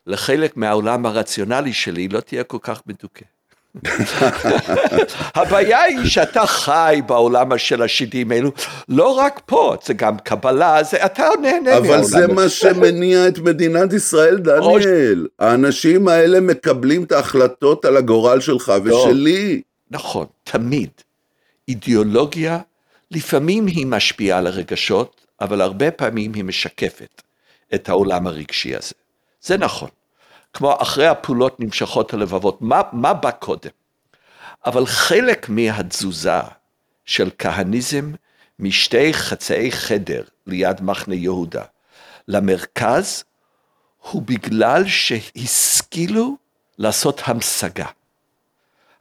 לחלק 0.07 0.57
מהעולם 0.57 1.05
הרציונלי 1.05 1.73
שלי, 1.73 2.07
לא 2.07 2.19
תהיה 2.19 2.43
כל 2.43 2.57
כך 2.61 2.81
מדוכא. 2.85 3.25
הבעיה 5.35 5.81
היא 5.81 6.05
שאתה 6.05 6.45
חי 6.45 7.01
בעולם 7.05 7.57
של 7.57 7.81
השדים 7.81 8.31
האלו, 8.31 8.51
לא 8.89 9.09
רק 9.09 9.41
פה, 9.45 9.75
זה 9.85 9.93
גם 9.93 10.17
קבלה, 10.17 10.83
זה, 10.83 11.05
אתה 11.05 11.27
נהנה 11.41 11.59
מהעולם. 11.61 11.85
אבל 11.85 12.03
זה 12.03 12.27
מה 12.27 12.49
שמניע 12.49 13.27
את 13.27 13.39
מדינת 13.39 13.93
ישראל, 13.93 14.37
דניאל. 14.37 15.27
האנשים 15.39 16.07
האלה 16.07 16.39
מקבלים 16.39 17.03
את 17.03 17.11
ההחלטות 17.11 17.85
על 17.85 17.97
הגורל 17.97 18.39
שלך 18.39 18.73
ושלי. 18.83 19.61
נכון, 19.91 20.25
תמיד. 20.43 20.89
אידיאולוגיה, 21.67 22.59
לפעמים 23.11 23.65
היא 23.65 23.85
משפיעה 23.85 24.37
על 24.37 24.47
הרגשות, 24.47 25.21
אבל 25.41 25.61
הרבה 25.61 25.91
פעמים 25.91 26.33
היא 26.33 26.43
משקפת 26.43 27.21
את 27.75 27.89
העולם 27.89 28.27
הרגשי 28.27 28.75
הזה. 28.75 28.93
זה 29.41 29.57
נכון. 29.57 29.89
כמו 30.55 30.75
אחרי 30.81 31.07
הפעולות 31.07 31.59
נמשכות 31.59 32.13
הלבבות, 32.13 32.61
מה, 32.61 32.81
מה 32.91 33.13
בא 33.13 33.31
קודם? 33.31 33.69
אבל 34.65 34.85
חלק 34.85 35.49
מהתזוזה 35.49 36.39
של 37.05 37.29
כהניזם 37.39 38.11
משתי 38.59 39.13
חצאי 39.13 39.71
חדר 39.71 40.23
ליד 40.47 40.81
מחנה 40.81 41.15
יהודה 41.15 41.63
למרכז, 42.27 43.23
הוא 44.11 44.21
בגלל 44.21 44.83
שהשכילו 44.87 46.37
לעשות 46.77 47.21
המשגה. 47.25 47.87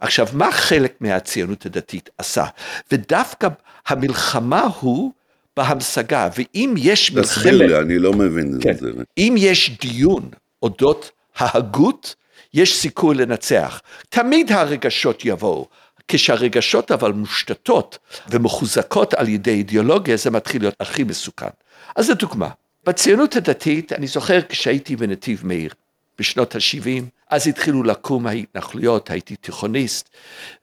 עכשיו, 0.00 0.26
מה 0.32 0.52
חלק 0.52 0.94
מהציונות 1.00 1.66
הדתית 1.66 2.10
עשה? 2.18 2.44
ודווקא 2.92 3.48
המלחמה 3.86 4.68
הוא 4.80 5.12
בהמשגה, 5.56 6.28
ואם 6.36 6.74
יש 6.78 7.12
מלחמת... 7.12 7.36
תסביר 7.36 7.66
לי, 7.66 7.78
אני 7.78 7.98
לא 7.98 8.12
מבין 8.12 8.58
כן, 8.62 8.70
את 8.70 8.78
זה. 8.78 8.90
אם 9.18 9.34
יש 9.38 9.78
דיון 9.80 10.30
אודות 10.62 11.10
ההגות, 11.36 12.14
יש 12.54 12.76
סיכוי 12.76 13.14
לנצח. 13.14 13.80
תמיד 14.08 14.52
הרגשות 14.52 15.24
יבואו. 15.24 15.68
כשהרגשות 16.08 16.90
אבל 16.90 17.12
מושתתות 17.12 17.98
ומחוזקות 18.28 19.14
על 19.14 19.28
ידי 19.28 19.50
אידיאולוגיה, 19.50 20.16
זה 20.16 20.30
מתחיל 20.30 20.62
להיות 20.62 20.74
הכי 20.80 21.04
מסוכן. 21.04 21.48
אז 21.96 22.10
לדוגמה, 22.10 22.48
בציונות 22.86 23.36
הדתית, 23.36 23.92
אני 23.92 24.06
זוכר 24.06 24.40
כשהייתי 24.48 24.96
בנתיב 24.96 25.46
מאיר, 25.46 25.72
בשנות 26.18 26.54
ה-70, 26.54 27.02
אז 27.30 27.48
התחילו 27.48 27.82
לקום 27.82 28.26
ההתנחלויות, 28.26 29.10
הייתי 29.10 29.36
תיכוניסט, 29.36 30.08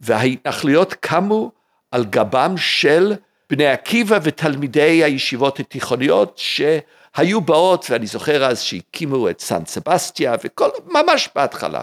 וההתנחלויות 0.01 0.93
קמו 0.93 1.51
על 1.91 2.05
גבם 2.05 2.57
של 2.57 3.13
בני 3.49 3.67
עקיבא 3.67 4.19
ותלמידי 4.23 5.03
הישיבות 5.03 5.59
התיכוניות, 5.59 6.37
שהיו 7.17 7.41
באות, 7.41 7.85
ואני 7.89 8.07
זוכר 8.07 8.45
אז 8.45 8.61
שהקימו 8.61 9.29
את 9.29 9.41
סן 9.41 9.65
סבסטיה, 9.65 10.35
וכל, 10.43 10.69
ממש 10.87 11.29
בהתחלה, 11.35 11.81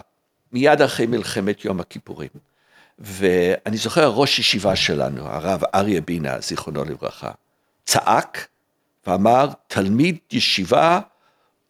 מיד 0.52 0.82
אחרי 0.82 1.06
מלחמת 1.06 1.64
יום 1.64 1.80
הכיפורים. 1.80 2.28
ואני 2.98 3.76
זוכר 3.76 4.08
ראש 4.08 4.38
ישיבה 4.38 4.76
שלנו, 4.76 5.26
הרב 5.26 5.62
אריה 5.74 6.00
בינה, 6.00 6.40
זיכרונו 6.40 6.84
לברכה, 6.84 7.30
צעק 7.84 8.48
ואמר, 9.06 9.48
תלמיד 9.66 10.18
ישיבה 10.32 11.00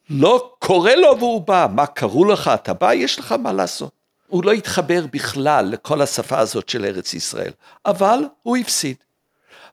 לא 0.09 0.55
קורא 0.59 0.91
לו 0.91 1.17
והוא 1.17 1.41
בא, 1.41 1.67
מה 1.71 1.85
קראו 1.85 2.25
לך, 2.25 2.51
אתה 2.53 2.73
בא, 2.73 2.93
יש 2.93 3.19
לך 3.19 3.31
מה 3.31 3.53
לעשות. 3.53 3.91
הוא 4.27 4.43
לא 4.43 4.51
התחבר 4.51 5.05
בכלל 5.11 5.65
לכל 5.65 6.01
השפה 6.01 6.39
הזאת 6.39 6.69
של 6.69 6.85
ארץ 6.85 7.13
ישראל, 7.13 7.51
אבל 7.85 8.19
הוא 8.43 8.57
הפסיד. 8.57 8.95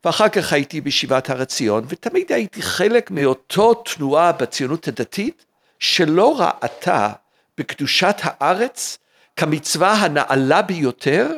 ואחר 0.06 0.28
כך 0.28 0.52
הייתי 0.52 0.80
בישיבת 0.80 1.30
הר 1.30 1.42
עציון, 1.42 1.84
ותמיד 1.88 2.32
הייתי 2.32 2.62
חלק 2.62 3.10
מאותו 3.10 3.74
תנועה 3.74 4.32
בציונות 4.32 4.88
הדתית, 4.88 5.44
שלא 5.78 6.40
ראתה 6.40 7.12
בקדושת 7.58 8.16
הארץ 8.22 8.98
כמצווה 9.36 9.92
הנעלה 9.92 10.62
ביותר, 10.62 11.30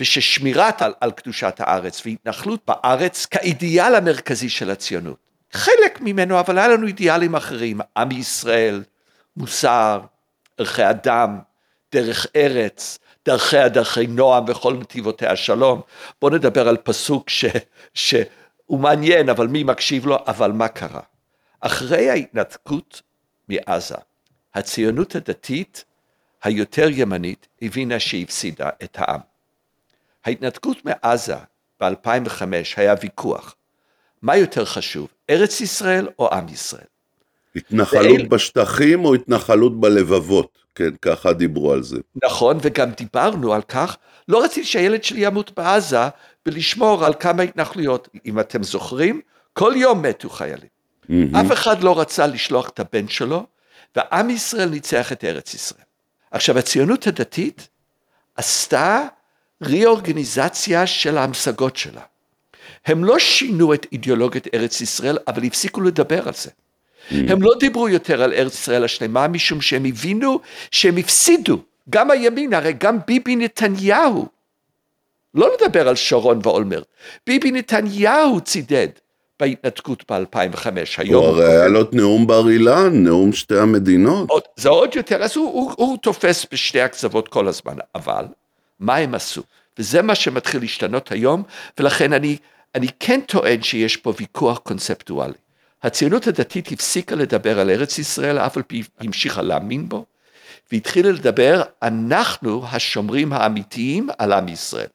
וששמירת 0.00 0.82
על, 0.82 0.94
על 1.00 1.10
קדושת 1.10 1.54
הארץ 1.58 2.02
והתנחלות 2.06 2.60
בארץ 2.66 3.26
כאידיאל 3.26 3.94
המרכזי 3.94 4.48
של 4.48 4.70
הציונות. 4.70 5.18
חלק 5.52 6.00
ממנו, 6.00 6.40
אבל 6.40 6.58
היה 6.58 6.68
לנו 6.68 6.86
אידיאלים 6.86 7.36
אחרים, 7.36 7.80
עם 7.96 8.10
ישראל, 8.10 8.82
מוסר, 9.36 10.00
ערכי 10.58 10.90
אדם, 10.90 11.38
דרך 11.92 12.26
ארץ, 12.36 12.98
דרכיה 13.26 13.68
דרכי 13.68 14.06
נועם 14.06 14.44
וכל 14.48 14.74
נתיבותיה 14.74 15.36
שלום. 15.36 15.80
בואו 16.20 16.34
נדבר 16.34 16.68
על 16.68 16.76
פסוק 16.76 17.30
ש, 17.30 17.44
שהוא 17.94 18.22
הוא 18.66 18.80
מעניין, 18.80 19.28
אבל 19.28 19.46
מי 19.46 19.62
מקשיב 19.62 20.06
לו? 20.06 20.18
אבל 20.26 20.52
מה 20.52 20.68
קרה? 20.68 21.00
אחרי 21.60 22.10
ההתנתקות 22.10 23.02
מעזה, 23.48 23.94
הציונות 24.54 25.14
הדתית 25.14 25.84
היותר 26.42 26.88
ימנית 26.90 27.48
הבינה 27.62 28.00
שהיא 28.00 28.24
הפסידה 28.24 28.70
את 28.82 28.96
העם. 28.98 29.20
ההתנתקות 30.24 30.76
מעזה 30.84 31.36
ב-2005 31.80 32.42
היה 32.76 32.94
ויכוח. 33.02 33.54
מה 34.22 34.36
יותר 34.36 34.64
חשוב, 34.64 35.08
ארץ 35.30 35.60
ישראל 35.60 36.08
או 36.18 36.34
עם 36.34 36.48
ישראל? 36.48 36.91
התנחלות 37.56 38.18
ואל... 38.18 38.26
בשטחים 38.26 39.04
או 39.04 39.14
התנחלות 39.14 39.80
בלבבות? 39.80 40.58
כן, 40.74 40.90
ככה 41.02 41.32
דיברו 41.32 41.72
על 41.72 41.82
זה. 41.82 41.96
נכון, 42.24 42.58
וגם 42.62 42.90
דיברנו 42.90 43.52
על 43.54 43.62
כך, 43.62 43.96
לא 44.28 44.44
רציתי 44.44 44.66
שהילד 44.66 45.04
שלי 45.04 45.26
ימות 45.26 45.52
בעזה 45.56 46.08
ולשמור 46.46 47.04
על 47.04 47.14
כמה 47.20 47.42
התנחלויות. 47.42 48.08
אם 48.26 48.40
אתם 48.40 48.62
זוכרים, 48.62 49.20
כל 49.52 49.72
יום 49.76 50.02
מתו 50.02 50.30
חיילים. 50.30 50.68
Mm-hmm. 51.02 51.40
אף 51.40 51.52
אחד 51.52 51.82
לא 51.82 52.00
רצה 52.00 52.26
לשלוח 52.26 52.68
את 52.68 52.80
הבן 52.80 53.08
שלו, 53.08 53.46
ועם 53.96 54.30
ישראל 54.30 54.68
ניצח 54.68 55.12
את 55.12 55.24
ארץ 55.24 55.54
ישראל. 55.54 55.84
עכשיו, 56.30 56.58
הציונות 56.58 57.06
הדתית 57.06 57.68
עשתה 58.36 59.06
ריאורגניזציה 59.62 60.86
של 60.86 61.18
ההמשגות 61.18 61.76
שלה. 61.76 62.02
הם 62.86 63.04
לא 63.04 63.18
שינו 63.18 63.74
את 63.74 63.86
אידיאולוגיית 63.92 64.54
ארץ 64.54 64.80
ישראל, 64.80 65.18
אבל 65.28 65.44
הפסיקו 65.44 65.80
לדבר 65.80 66.28
על 66.28 66.34
זה. 66.34 66.50
Mm. 67.10 67.14
הם 67.28 67.42
לא 67.42 67.50
דיברו 67.60 67.88
יותר 67.88 68.22
על 68.22 68.32
ארץ 68.32 68.54
ישראל 68.54 68.84
השלמה, 68.84 69.28
משום 69.28 69.60
שהם 69.60 69.84
הבינו 69.84 70.40
שהם 70.70 70.96
הפסידו. 70.96 71.58
גם 71.90 72.10
הימין, 72.10 72.54
הרי 72.54 72.72
גם 72.72 72.98
ביבי 73.06 73.36
נתניהו, 73.36 74.26
לא 75.34 75.50
לדבר 75.54 75.88
על 75.88 75.96
שרון 75.96 76.40
ואולמרט, 76.42 76.86
ביבי 77.26 77.50
נתניהו 77.50 78.40
צידד 78.40 78.88
בהתנתקות 79.40 80.10
ב-2005. 80.10 81.12
הוא 81.12 81.24
הרי 81.24 81.44
היה 81.44 81.68
לו 81.68 81.82
את 81.82 81.94
נאום 81.94 82.26
בר 82.26 82.48
אילן, 82.48 83.04
נאום 83.04 83.32
שתי 83.32 83.58
המדינות. 83.58 84.30
עוד, 84.30 84.42
זה 84.56 84.68
עוד 84.68 84.96
יותר, 84.96 85.22
אז 85.22 85.36
הוא, 85.36 85.52
הוא, 85.52 85.72
הוא 85.76 85.98
תופס 85.98 86.46
בשתי 86.52 86.80
הקצוות 86.80 87.28
כל 87.28 87.48
הזמן, 87.48 87.74
אבל 87.94 88.24
מה 88.80 88.96
הם 88.96 89.14
עשו? 89.14 89.42
וזה 89.78 90.02
מה 90.02 90.14
שמתחיל 90.14 90.60
להשתנות 90.60 91.12
היום, 91.12 91.42
ולכן 91.78 92.12
אני, 92.12 92.36
אני 92.74 92.86
כן 93.00 93.20
טוען 93.26 93.62
שיש 93.62 93.96
פה 93.96 94.12
ויכוח 94.18 94.58
קונספטואלי. 94.58 95.32
הציונות 95.82 96.26
הדתית 96.26 96.72
הפסיקה 96.72 97.14
לדבר 97.14 97.60
על 97.60 97.70
ארץ 97.70 97.98
ישראל, 97.98 98.38
אף 98.38 98.56
על 98.56 98.62
פי 98.62 98.82
המשיכה 99.00 99.42
להאמין 99.42 99.88
בו, 99.88 100.04
והתחילה 100.72 101.10
לדבר, 101.12 101.62
אנחנו 101.82 102.64
השומרים 102.72 103.32
האמיתיים 103.32 104.08
על 104.18 104.32
עם 104.32 104.48
ישראל. 104.48 104.86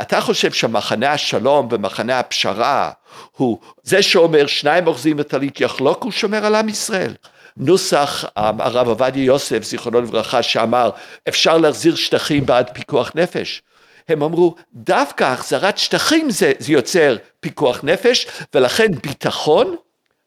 אתה 0.00 0.20
חושב 0.20 0.52
שמחנה 0.52 1.12
השלום 1.12 1.68
ומחנה 1.70 2.18
הפשרה 2.18 2.90
הוא 3.36 3.58
זה 3.82 4.02
שאומר 4.02 4.46
שניים 4.46 4.86
אוחזים 4.86 5.16
וטלית 5.18 5.60
יחלוק, 5.60 6.02
הוא 6.02 6.12
שומר 6.12 6.46
על 6.46 6.54
עם 6.54 6.68
ישראל. 6.68 7.14
נוסח 7.56 8.24
הרב 8.36 8.88
עובדיה 8.88 9.24
יוסף, 9.24 9.62
זיכרונו 9.62 10.00
לברכה, 10.00 10.42
שאמר 10.42 10.90
אפשר 11.28 11.58
להחזיר 11.58 11.94
שטחים 11.94 12.46
בעד 12.46 12.70
פיקוח 12.74 13.12
נפש. 13.14 13.62
הם 14.08 14.22
אמרו 14.22 14.54
דווקא 14.74 15.24
החזרת 15.24 15.78
שטחים 15.78 16.30
זה, 16.30 16.52
זה 16.58 16.72
יוצר 16.72 17.16
פיקוח 17.40 17.80
נפש 17.84 18.26
ולכן 18.54 18.92
ביטחון 19.02 19.76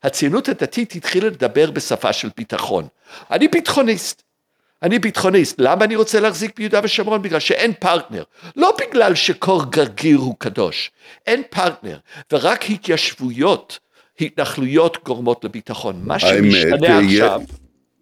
הציונות 0.05 0.50
הדתית 0.50 0.95
התחילה 0.95 1.27
לדבר 1.27 1.71
בשפה 1.71 2.13
של 2.13 2.29
ביטחון. 2.38 2.88
אני 3.31 3.47
ביטחוניסט. 3.47 4.21
אני 4.83 5.00
ביטחוניסט. 5.00 5.55
למה 5.59 5.85
אני 5.85 5.95
רוצה 5.95 6.19
להחזיק 6.19 6.57
ביהודה 6.57 6.79
ושומרון? 6.83 7.21
בגלל 7.21 7.39
שאין 7.39 7.74
פרטנר. 7.79 8.24
לא 8.55 8.77
בגלל 8.79 9.15
שכל 9.15 9.65
גרגיר 9.69 10.17
הוא 10.17 10.35
קדוש. 10.38 10.91
אין 11.27 11.43
פרטנר. 11.50 11.97
ורק 12.33 12.69
התיישבויות, 12.69 13.79
התנחלויות 14.21 14.97
גורמות 15.05 15.43
לביטחון. 15.43 16.01
מה 16.03 16.19
שמשתנה 16.19 17.00
עכשיו... 17.00 17.41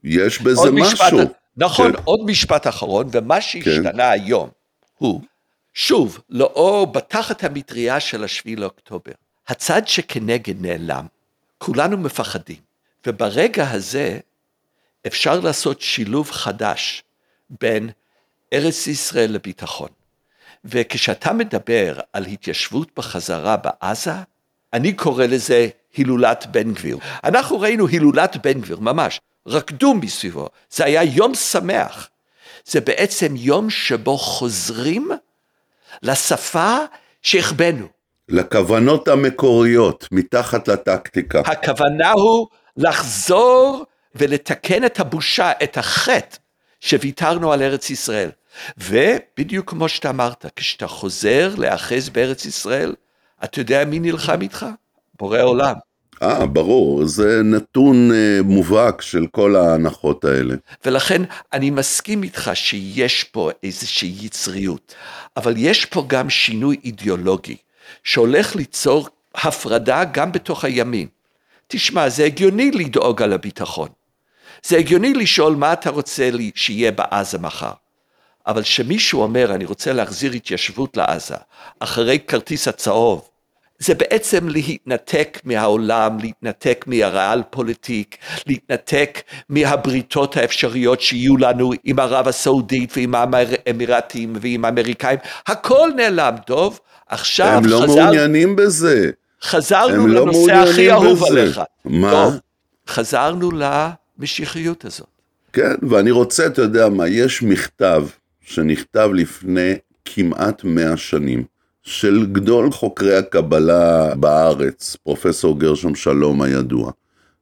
יש 0.04 0.42
בזה 0.42 0.72
משהו. 0.72 1.18
משפט, 1.18 1.34
נכון, 1.58 1.94
כן. 1.94 2.02
עוד 2.04 2.20
משפט 2.26 2.68
אחרון, 2.68 3.08
ומה 3.12 3.42
שהשתנה 3.42 3.92
כן. 3.92 4.00
היום 4.00 4.50
הוא, 4.98 5.22
שוב, 5.74 6.20
לאור 6.30 6.88
בתחת 6.88 7.44
המטריה 7.44 8.00
של 8.00 8.24
השביעי 8.24 8.56
לאוקטובר, 8.56 9.12
הצד 9.48 9.88
שכנגד 9.88 10.62
נעלם. 10.62 11.06
כולנו 11.66 11.98
מפחדים. 11.98 12.58
וברגע 13.08 13.72
הזה 13.72 14.20
אפשר 15.08 15.40
לעשות 15.40 15.82
שילוב 15.82 16.32
חדש 16.32 17.04
בין 17.50 17.90
ארץ 18.54 18.88
ישראל 18.88 19.32
לביטחון. 19.32 19.90
וכשאתה 20.66 21.34
מדבר 21.34 22.00
על 22.14 22.26
התיישבות 22.26 22.90
בחזרה 22.98 23.58
בעזה, 23.58 24.14
אני 24.74 24.94
קורא 24.94 25.26
לזה 25.26 25.68
הילולת 25.96 26.46
בן 26.52 26.74
גביר. 26.74 26.98
אנחנו 27.24 27.60
ראינו 27.60 27.88
הילולת 27.88 28.38
בן 28.38 28.62
גביר, 28.62 28.80
ממש, 28.80 29.20
רקדו 29.48 29.94
מסביבו, 29.94 30.50
זה 30.70 30.86
היה 30.86 31.04
יום 31.04 31.36
שמח. 31.36 32.10
זה 32.66 32.82
בעצם 32.82 33.36
יום 33.36 33.70
שבו 33.70 34.18
חוזרים 34.18 35.12
לשפה 36.02 36.78
שהחבאנו. 37.22 37.88
לכוונות 38.34 39.08
המקוריות, 39.08 40.08
מתחת 40.12 40.68
לטקטיקה. 40.68 41.40
הכוונה 41.40 42.12
הוא 42.12 42.48
לחזור 42.78 43.86
ולתקן 44.16 44.86
את 44.86 45.00
הבושה, 45.00 45.52
את 45.64 45.78
החטא 45.78 46.38
שוויתרנו 46.80 47.54
על 47.54 47.62
ארץ 47.62 47.90
ישראל. 47.90 48.30
ובדיוק 48.78 49.70
כמו 49.70 49.90
שאתה 49.90 50.10
אמרת, 50.10 50.46
כשאתה 50.56 50.88
חוזר 50.88 51.54
להאחז 51.58 52.10
בארץ 52.10 52.46
ישראל, 52.46 52.96
אתה 53.44 53.60
יודע 53.60 53.86
מי 53.86 54.00
נלחם 54.00 54.42
איתך? 54.42 54.66
בורא 55.20 55.42
עולם. 55.42 55.74
אה, 56.24 56.46
ברור, 56.46 57.06
זה 57.06 57.42
נתון 57.44 58.12
אה, 58.12 58.40
מובהק 58.44 59.02
של 59.02 59.26
כל 59.32 59.56
ההנחות 59.56 60.26
האלה. 60.26 60.56
ולכן 60.86 61.22
אני 61.54 61.70
מסכים 61.70 62.24
איתך 62.24 62.52
שיש 62.54 63.24
פה 63.24 63.50
איזושהי 63.64 64.16
יצריות, 64.22 64.96
אבל 65.38 65.54
יש 65.58 65.86
פה 65.86 66.04
גם 66.08 66.30
שינוי 66.30 66.78
אידיאולוגי. 66.84 67.56
שהולך 68.04 68.56
ליצור 68.56 69.08
הפרדה 69.36 70.04
גם 70.04 70.32
בתוך 70.32 70.66
הימין. 70.66 71.08
תשמע, 71.68 72.10
זה 72.10 72.26
הגיוני 72.26 72.72
לדאוג 72.72 73.22
על 73.22 73.34
הביטחון. 73.34 73.90
זה 74.64 74.78
הגיוני 74.78 75.14
לשאול 75.14 75.56
מה 75.56 75.74
אתה 75.74 75.90
רוצה 75.90 76.32
לי 76.32 76.52
שיהיה 76.56 76.92
בעזה 76.92 77.38
מחר. 77.38 77.72
אבל 78.48 78.64
שמישהו 78.64 79.22
אומר, 79.22 79.56
אני 79.56 79.66
רוצה 79.66 79.94
להחזיר 79.94 80.32
התיישבות 80.32 80.98
לעזה, 80.98 81.36
אחרי 81.80 82.20
כרטיס 82.28 82.68
הצהוב, 82.68 83.30
זה 83.84 83.94
בעצם 83.96 84.48
להתנתק 84.50 85.40
מהעולם, 85.44 86.18
להתנתק 86.20 86.86
מהריאל 86.88 87.44
פוליטיק, 87.50 88.18
להתנתק 88.48 89.22
מהבריתות 89.50 90.38
האפשריות 90.38 91.02
שיהיו 91.02 91.38
לנו 91.38 91.72
עם 91.84 92.00
ערב 92.00 92.28
הסעודית 92.28 92.94
ועם 92.98 93.16
האמירתים 93.16 94.34
ועם 94.42 94.66
האמריקאים, 94.66 95.20
הכל 95.48 95.90
נעלם, 95.96 96.36
טוב? 96.46 96.80
עכשיו 97.08 97.48
הם 97.48 97.66
לא 97.66 97.80
חזר... 97.84 97.96
מעוניינים 97.96 98.56
בזה. 98.56 99.12
חזרנו 99.44 100.08
לא 100.08 100.22
לנושא 100.22 100.52
לא 100.52 100.70
הכי 100.70 100.92
אהוב 100.92 101.24
עליך. 101.24 101.62
מה? 101.86 102.12
טוב, 102.12 102.34
חזרנו 102.88 103.52
למשיחיות 103.52 104.86
הזאת. 104.86 105.08
כן, 105.54 105.76
ואני 105.90 106.12
רוצה, 106.12 106.46
אתה 106.46 106.62
יודע 106.62 106.90
מה, 106.90 107.08
יש 107.08 107.44
מכתב 107.44 108.06
שנכתב 108.42 109.10
לפני 109.14 109.74
כמעט 110.06 110.64
מאה 110.64 110.98
שנים, 110.98 111.44
של 111.84 112.26
גדול 112.32 112.72
חוקרי 112.72 113.16
הקבלה 113.16 114.16
בארץ, 114.16 114.98
פרופסור 115.04 115.60
גרשום 115.60 115.96
שלום 115.96 116.42
הידוע. 116.42 116.92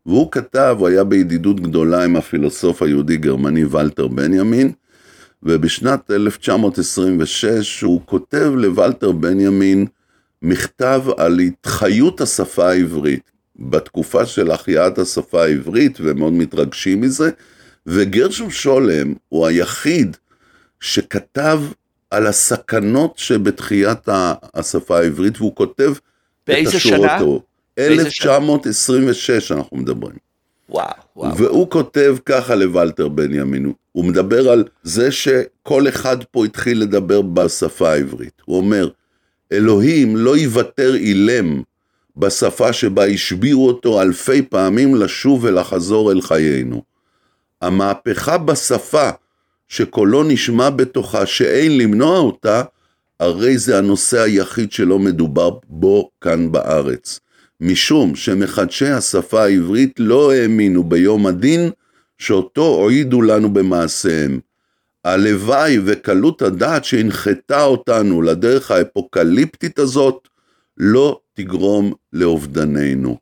והוא 0.05 0.31
כתב, 0.31 0.75
הוא 0.79 0.87
היה 0.87 1.03
בידידות 1.03 1.59
גדולה 1.59 2.03
עם 2.03 2.15
הפילוסוף 2.15 2.81
היהודי-גרמני 2.81 3.65
ולטר 3.65 4.07
בנימין, 4.07 4.71
ובשנת 5.43 6.11
1926 6.11 7.81
הוא 7.81 8.01
כותב 8.05 8.51
לוולטר 8.55 9.11
בנימין 9.11 9.85
מכתב 10.41 11.01
על 11.17 11.39
התחיות 11.39 12.21
השפה 12.21 12.69
העברית. 12.69 13.31
בתקופה 13.59 14.25
של 14.25 14.51
החייאת 14.51 14.99
השפה 14.99 15.43
העברית, 15.43 15.97
ומאוד 16.01 16.33
מתרגשים 16.33 17.01
מזה, 17.01 17.29
וגרשום 17.85 18.49
שולם 18.51 19.13
הוא 19.29 19.47
היחיד 19.47 20.17
שכתב 20.79 21.61
על 22.11 22.27
הסכנות 22.27 23.17
שבתחיית 23.17 24.09
השפה 24.53 24.97
העברית, 24.97 25.37
והוא 25.37 25.55
כותב 25.55 25.93
את 26.43 26.49
השורות. 26.49 27.43
באיזה 27.77 28.11
שנה? 28.11 28.31
1926 28.31 29.51
אנחנו 29.51 29.77
מדברים. 29.77 30.17
וואו, 30.69 30.87
וואו. 31.15 31.37
והוא 31.37 31.69
כותב 31.69 32.15
ככה 32.25 32.55
לוולטר 32.55 33.07
בנימין, 33.07 33.73
הוא 33.91 34.05
מדבר 34.05 34.49
על 34.49 34.63
זה 34.83 35.11
שכל 35.11 35.87
אחד 35.87 36.23
פה 36.23 36.45
התחיל 36.45 36.81
לדבר 36.81 37.21
בשפה 37.21 37.89
העברית. 37.89 38.41
הוא 38.45 38.57
אומר, 38.57 38.89
אלוהים 39.51 40.17
לא 40.17 40.37
יוותר 40.37 40.95
אילם 40.95 41.61
בשפה 42.17 42.73
שבה 42.73 43.05
השביעו 43.05 43.67
אותו 43.67 44.01
אלפי 44.01 44.41
פעמים 44.41 44.95
לשוב 44.95 45.43
ולחזור 45.43 46.11
אל 46.11 46.21
חיינו. 46.21 46.83
המהפכה 47.61 48.37
בשפה 48.37 49.09
שקולו 49.71 50.23
נשמע 50.23 50.69
בתוכה 50.69 51.25
שאין 51.25 51.77
למנוע 51.77 52.17
אותה, 52.17 52.63
הרי 53.19 53.57
זה 53.57 53.77
הנושא 53.77 54.21
היחיד 54.21 54.71
שלא 54.71 54.99
מדובר 54.99 55.49
בו 55.67 56.09
כאן 56.21 56.51
בארץ. 56.51 57.19
משום 57.61 58.15
שמחדשי 58.15 58.87
השפה 58.87 59.43
העברית 59.43 59.93
לא 59.99 60.31
האמינו 60.31 60.83
ביום 60.83 61.27
הדין 61.27 61.69
שאותו 62.17 62.65
הועידו 62.65 63.21
לנו 63.21 63.53
במעשיהם. 63.53 64.39
הלוואי 65.05 65.79
וקלות 65.85 66.41
הדעת 66.41 66.85
שהנחתה 66.85 67.63
אותנו 67.63 68.21
לדרך 68.21 68.71
האפוקליפטית 68.71 69.79
הזאת 69.79 70.27
לא 70.77 71.19
תגרום 71.33 71.93
לאובדננו. 72.13 73.17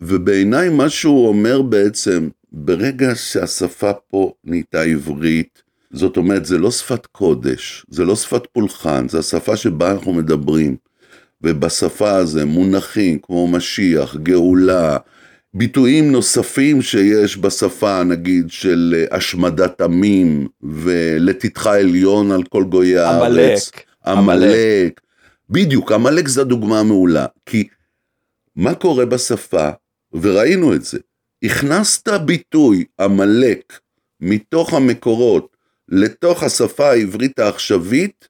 ובעיניי 0.00 0.68
מה 0.68 0.88
שהוא 0.88 1.28
אומר 1.28 1.62
בעצם, 1.62 2.28
ברגע 2.52 3.14
שהשפה 3.14 3.92
פה 3.92 4.32
נהייתה 4.44 4.82
עברית, 4.82 5.61
זאת 5.92 6.16
אומרת, 6.16 6.44
זה 6.44 6.58
לא 6.58 6.70
שפת 6.70 7.06
קודש, 7.06 7.86
זה 7.88 8.04
לא 8.04 8.16
שפת 8.16 8.46
פולחן, 8.52 9.08
זה 9.08 9.18
השפה 9.18 9.56
שבה 9.56 9.90
אנחנו 9.90 10.12
מדברים. 10.12 10.76
ובשפה 11.42 12.10
הזו 12.10 12.46
מונחים 12.46 13.18
כמו 13.18 13.48
משיח, 13.48 14.16
גאולה, 14.16 14.96
ביטויים 15.54 16.12
נוספים 16.12 16.82
שיש 16.82 17.38
בשפה, 17.38 18.02
נגיד, 18.04 18.50
של 18.50 19.04
השמדת 19.10 19.80
עמים, 19.80 20.48
ולתתך 20.62 21.66
עליון 21.66 22.30
על 22.30 22.42
כל 22.42 22.64
גויי 22.64 22.98
הארץ. 22.98 23.70
עמלק. 24.06 24.18
עמלק. 24.18 25.00
בדיוק, 25.50 25.92
עמלק 25.92 26.28
זו 26.28 26.44
דוגמה 26.44 26.82
מעולה. 26.82 27.26
כי 27.46 27.68
מה 28.56 28.74
קורה 28.74 29.06
בשפה, 29.06 29.68
וראינו 30.12 30.74
את 30.74 30.84
זה, 30.84 30.98
הכנסת 31.44 32.08
ביטוי 32.08 32.84
עמלק 33.00 33.78
מתוך 34.20 34.74
המקורות 34.74 35.51
לתוך 35.92 36.42
השפה 36.42 36.90
העברית 36.90 37.38
העכשווית, 37.38 38.28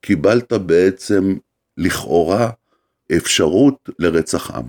קיבלת 0.00 0.52
בעצם 0.52 1.34
לכאורה 1.76 2.50
אפשרות 3.16 3.88
לרצח 3.98 4.50
עם. 4.50 4.64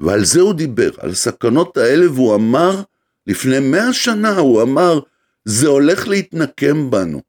ועל 0.00 0.24
זה 0.24 0.40
הוא 0.40 0.54
דיבר, 0.54 0.90
על 0.98 1.10
הסכנות 1.10 1.76
האלה, 1.76 2.10
והוא 2.10 2.34
אמר, 2.34 2.82
לפני 3.26 3.58
מאה 3.58 3.92
שנה 3.92 4.38
הוא 4.38 4.62
אמר, 4.62 5.00
זה 5.44 5.68
הולך 5.68 6.08
להתנקם 6.08 6.90
בנו. 6.90 7.22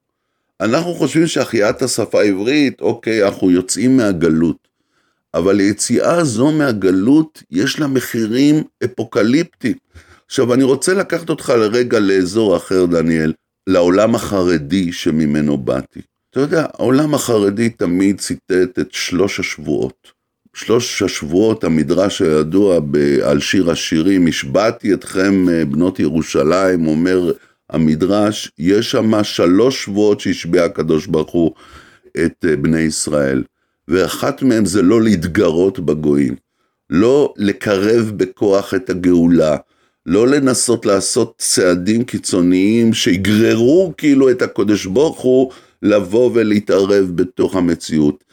אנחנו 0.60 0.94
חושבים 0.94 1.26
שהחייאת 1.26 1.82
השפה 1.82 2.20
העברית, 2.20 2.80
אוקיי, 2.80 3.24
אנחנו 3.26 3.50
יוצאים 3.50 3.96
מהגלות. 3.96 4.68
אבל 5.34 5.58
היציאה 5.58 6.14
הזו 6.14 6.52
מהגלות, 6.52 7.42
יש 7.50 7.80
לה 7.80 7.86
מחירים 7.86 8.64
אפוקליפטיים. 8.84 9.74
עכשיו, 10.26 10.54
אני 10.54 10.64
רוצה 10.64 10.94
לקחת 10.94 11.30
אותך 11.30 11.48
לרגע 11.48 12.00
לאזור 12.00 12.56
אחר, 12.56 12.86
דניאל, 12.86 13.32
לעולם 13.66 14.14
החרדי 14.14 14.92
שממנו 14.92 15.58
באתי. 15.58 16.00
אתה 16.30 16.40
יודע, 16.40 16.66
העולם 16.74 17.14
החרדי 17.14 17.68
תמיד 17.68 18.20
ציטט 18.20 18.78
את 18.78 18.92
שלוש 18.92 19.40
השבועות. 19.40 20.12
שלוש 20.54 21.02
השבועות, 21.02 21.64
המדרש 21.64 22.22
הידוע 22.22 22.78
על 23.24 23.40
שיר 23.40 23.70
השירים, 23.70 24.26
השבעתי 24.26 24.94
אתכם 24.94 25.48
אה, 25.48 25.64
בנות 25.64 26.00
ירושלים, 26.00 26.86
אומר 26.86 27.32
המדרש, 27.70 28.52
יש 28.58 28.90
שם 28.90 29.24
שלוש 29.24 29.84
שבועות 29.84 30.20
שהשביע 30.20 30.64
הקדוש 30.64 31.06
ברוך 31.06 31.30
הוא 31.30 31.52
את 32.24 32.44
אה, 32.48 32.56
בני 32.56 32.80
ישראל. 32.80 33.42
ואחת 33.88 34.42
מהם 34.42 34.64
זה 34.64 34.82
לא 34.82 35.02
להתגרות 35.02 35.78
בגויים, 35.78 36.34
לא 36.90 37.34
לקרב 37.36 38.12
בכוח 38.16 38.74
את 38.74 38.90
הגאולה, 38.90 39.56
לא 40.06 40.28
לנסות 40.28 40.86
לעשות 40.86 41.34
צעדים 41.38 42.04
קיצוניים 42.04 42.94
שיגררו 42.94 43.92
כאילו 43.96 44.30
את 44.30 44.42
הקודש 44.42 44.86
ברוך 44.86 45.20
הוא 45.20 45.52
לבוא 45.82 46.30
ולהתערב 46.34 47.10
בתוך 47.14 47.56
המציאות. 47.56 48.24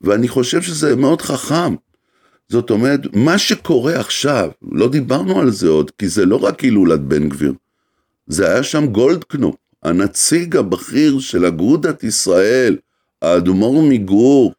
ואני 0.00 0.28
חושב 0.28 0.62
שזה 0.62 0.96
מאוד 0.96 1.22
חכם. 1.22 1.74
זאת 2.48 2.70
אומרת, 2.70 3.00
מה 3.12 3.38
שקורה 3.38 4.00
עכשיו, 4.00 4.50
לא 4.72 4.88
דיברנו 4.88 5.40
על 5.40 5.50
זה 5.50 5.68
עוד, 5.68 5.90
כי 5.90 6.08
זה 6.08 6.26
לא 6.26 6.36
רק 6.36 6.60
הילולת 6.60 7.00
בן 7.00 7.28
גביר, 7.28 7.52
זה 8.26 8.50
היה 8.50 8.62
שם 8.62 8.86
גולדקנופ, 8.86 9.54
הנציג 9.82 10.56
הבכיר 10.56 11.18
של 11.20 11.46
אגודת 11.46 12.04
ישראל, 12.04 12.76
האדמו"ר 13.22 13.82
מגור, 13.82 14.52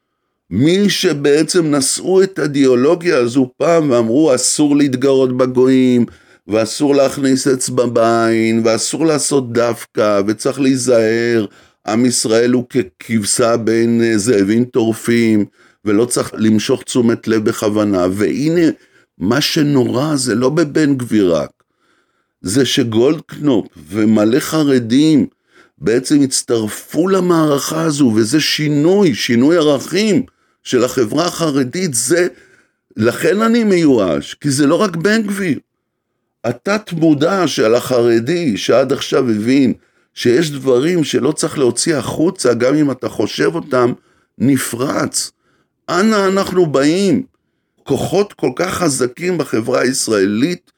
מי 0.50 0.90
שבעצם 0.90 1.76
נשאו 1.76 2.24
את 2.24 2.40
האידיאולוגיה 2.40 3.18
הזו 3.18 3.52
פעם 3.58 3.92
ואמרו 3.92 4.36
אסור 4.36 4.76
להתגרות 4.76 5.38
בגויים, 5.38 6.06
ואסור 6.48 6.96
להכניס 6.96 7.48
אצבע 7.48 7.86
בעין, 7.86 8.62
ואסור 8.66 9.06
לעשות 9.06 9.54
דווקא, 9.54 10.22
וצריך 10.28 10.60
להיזהר, 10.60 11.46
עם 11.88 12.06
ישראל 12.06 12.52
הוא 12.52 12.66
ככבשה 12.70 13.58
בין 13.58 14.02
אה, 14.04 14.18
זאבים 14.18 14.66
טורפים, 14.66 15.46
ולא 15.86 16.06
צריך 16.06 16.32
למשוך 16.38 16.84
תשומת 16.84 17.28
לב 17.28 17.46
בכוונה, 17.46 18.06
והנה, 18.12 18.66
מה 19.18 19.42
שנורא 19.42 20.16
זה 20.16 20.36
לא 20.36 20.50
בבן 20.50 20.96
גביר 20.98 21.36
רק, 21.36 21.50
זה 22.42 22.66
שגולדקנופ 22.66 23.68
ומלא 23.90 24.40
חרדים 24.40 25.28
בעצם 25.78 26.22
הצטרפו 26.22 27.08
למערכה 27.08 27.82
הזו, 27.82 28.14
וזה 28.16 28.40
שינוי, 28.40 29.16
שינוי 29.16 29.58
ערכים 29.58 30.24
של 30.64 30.84
החברה 30.84 31.26
החרדית, 31.26 31.94
זה, 31.94 32.28
לכן 32.98 33.42
אני 33.42 33.64
מיואש, 33.64 34.34
כי 34.34 34.52
זה 34.52 34.68
לא 34.68 34.76
רק 34.76 34.96
בן 34.96 35.22
גביר. 35.22 35.60
התת 36.48 36.94
מודע 36.94 37.48
של 37.48 37.76
החרדי 37.76 38.58
שעד 38.58 38.94
עכשיו 38.94 39.30
הבין 39.30 39.74
שיש 40.14 40.52
דברים 40.52 41.04
שלא 41.04 41.32
צריך 41.32 41.58
להוציא 41.58 41.96
החוצה, 41.96 42.54
גם 42.54 42.76
אם 42.76 42.92
אתה 42.92 43.10
חושב 43.10 43.56
אותם, 43.56 43.94
נפרץ. 44.38 45.32
אנה 45.90 46.26
אנחנו 46.28 46.66
באים? 46.66 47.24
כוחות 47.84 48.34
כל 48.34 48.52
כך 48.56 48.74
חזקים 48.74 49.38
בחברה 49.38 49.82
הישראלית 49.82 50.72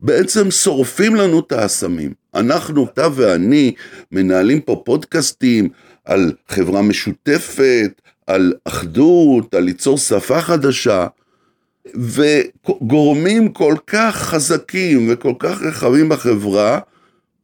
בעצם 0.00 0.50
שורפים 0.50 1.14
לנו 1.14 1.40
את 1.40 1.52
האסמים. 1.52 2.12
אנחנו, 2.34 2.84
אתה 2.84 3.08
ואני, 3.14 3.74
מנהלים 4.12 4.60
פה 4.60 4.82
פודקאסטים 4.84 5.68
על 6.04 6.32
חברה 6.48 6.82
משותפת, 6.82 8.00
על 8.26 8.52
אחדות, 8.64 9.54
על 9.54 9.62
ליצור 9.62 9.98
שפה 9.98 10.40
חדשה, 10.40 11.06
וגורמים 11.94 13.52
כל 13.52 13.74
כך 13.86 14.16
חזקים 14.16 15.08
וכל 15.12 15.32
כך 15.38 15.62
רחבים 15.62 16.08
בחברה, 16.08 16.78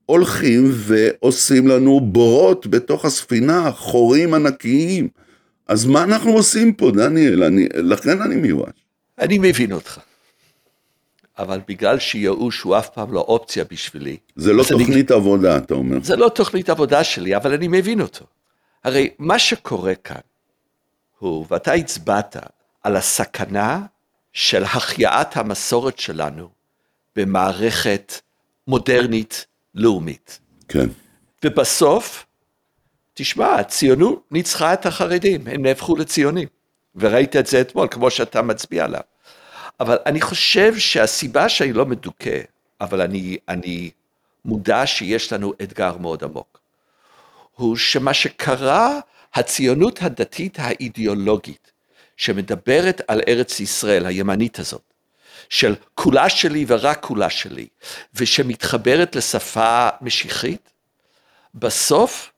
הולכים 0.06 0.64
ועושים 0.72 1.68
לנו 1.68 2.00
בורות 2.00 2.66
בתוך 2.66 3.04
הספינה, 3.04 3.70
חורים 3.72 4.34
ענקיים. 4.34 5.08
אז 5.68 5.86
מה 5.86 6.02
אנחנו 6.02 6.30
עושים 6.32 6.72
פה, 6.72 6.90
דניאל? 6.90 7.42
אני, 7.44 7.68
לכן 7.74 8.22
אני 8.22 8.34
מיואש. 8.36 8.70
אני 9.18 9.38
מבין 9.38 9.72
אותך. 9.72 9.98
אבל 11.38 11.60
בגלל 11.68 11.98
שייאוש 11.98 12.60
הוא 12.62 12.78
אף 12.78 12.88
פעם 12.88 13.12
לא 13.12 13.20
אופציה 13.20 13.64
בשבילי. 13.70 14.16
זה 14.36 14.52
לא 14.52 14.62
אז 14.62 14.72
אני- 14.72 14.84
תוכנית 14.84 15.10
עבודה, 15.10 15.56
אתה 15.56 15.74
אומר. 15.74 15.96
זה 16.02 16.16
לא 16.16 16.28
תוכנית 16.28 16.70
עבודה 16.70 17.04
שלי, 17.04 17.36
אבל 17.36 17.52
אני 17.54 17.68
מבין 17.68 18.00
אותו. 18.00 18.24
הרי 18.84 19.10
מה 19.18 19.38
שקורה 19.38 19.94
כאן 19.94 20.20
הוא, 21.18 21.46
ואתה 21.50 21.72
הצבעת 21.72 22.36
על 22.82 22.96
הסכנה 22.96 23.82
של 24.36 24.64
החייאת 24.64 25.36
המסורת 25.36 25.98
שלנו 25.98 26.48
במערכת 27.16 28.20
מודרנית 28.66 29.46
לאומית. 29.74 30.40
כן. 30.68 30.86
ובסוף, 31.44 32.26
תשמע, 33.14 33.54
הציונות 33.54 34.22
ניצחה 34.30 34.72
את 34.72 34.86
החרדים, 34.86 35.46
הם 35.46 35.62
נהפכו 35.62 35.96
לציונים. 35.96 36.48
וראית 36.94 37.36
את 37.36 37.46
זה 37.46 37.60
אתמול, 37.60 37.88
כמו 37.90 38.10
שאתה 38.10 38.42
מצביע 38.42 38.84
עליו. 38.84 39.00
אבל 39.80 39.98
אני 40.06 40.20
חושב 40.20 40.78
שהסיבה 40.78 41.48
שאני 41.48 41.72
לא 41.72 41.86
מדוכא, 41.86 42.40
אבל 42.80 43.00
אני, 43.00 43.36
אני 43.48 43.90
מודע 44.44 44.86
שיש 44.86 45.32
לנו 45.32 45.52
אתגר 45.62 45.96
מאוד 45.96 46.24
עמוק, 46.24 46.60
הוא 47.54 47.76
שמה 47.76 48.14
שקרה, 48.14 48.98
הציונות 49.34 50.02
הדתית 50.02 50.58
האידיאולוגית, 50.60 51.72
שמדברת 52.16 53.00
על 53.08 53.20
ארץ 53.28 53.60
ישראל, 53.60 54.06
הימנית 54.06 54.58
הזאת, 54.58 54.92
של 55.48 55.74
כולה 55.94 56.28
שלי 56.28 56.64
ורק 56.68 57.02
כולה 57.02 57.30
שלי, 57.30 57.66
ושמתחברת 58.14 59.16
לשפה 59.16 59.88
משיחית, 60.00 60.70
בסוף 61.54 62.32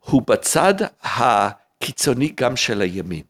הוא 0.00 0.22
בצד 0.26 0.74
הקיצוני 1.02 2.32
גם 2.34 2.56
של 2.56 2.80
הימין. 2.80 3.22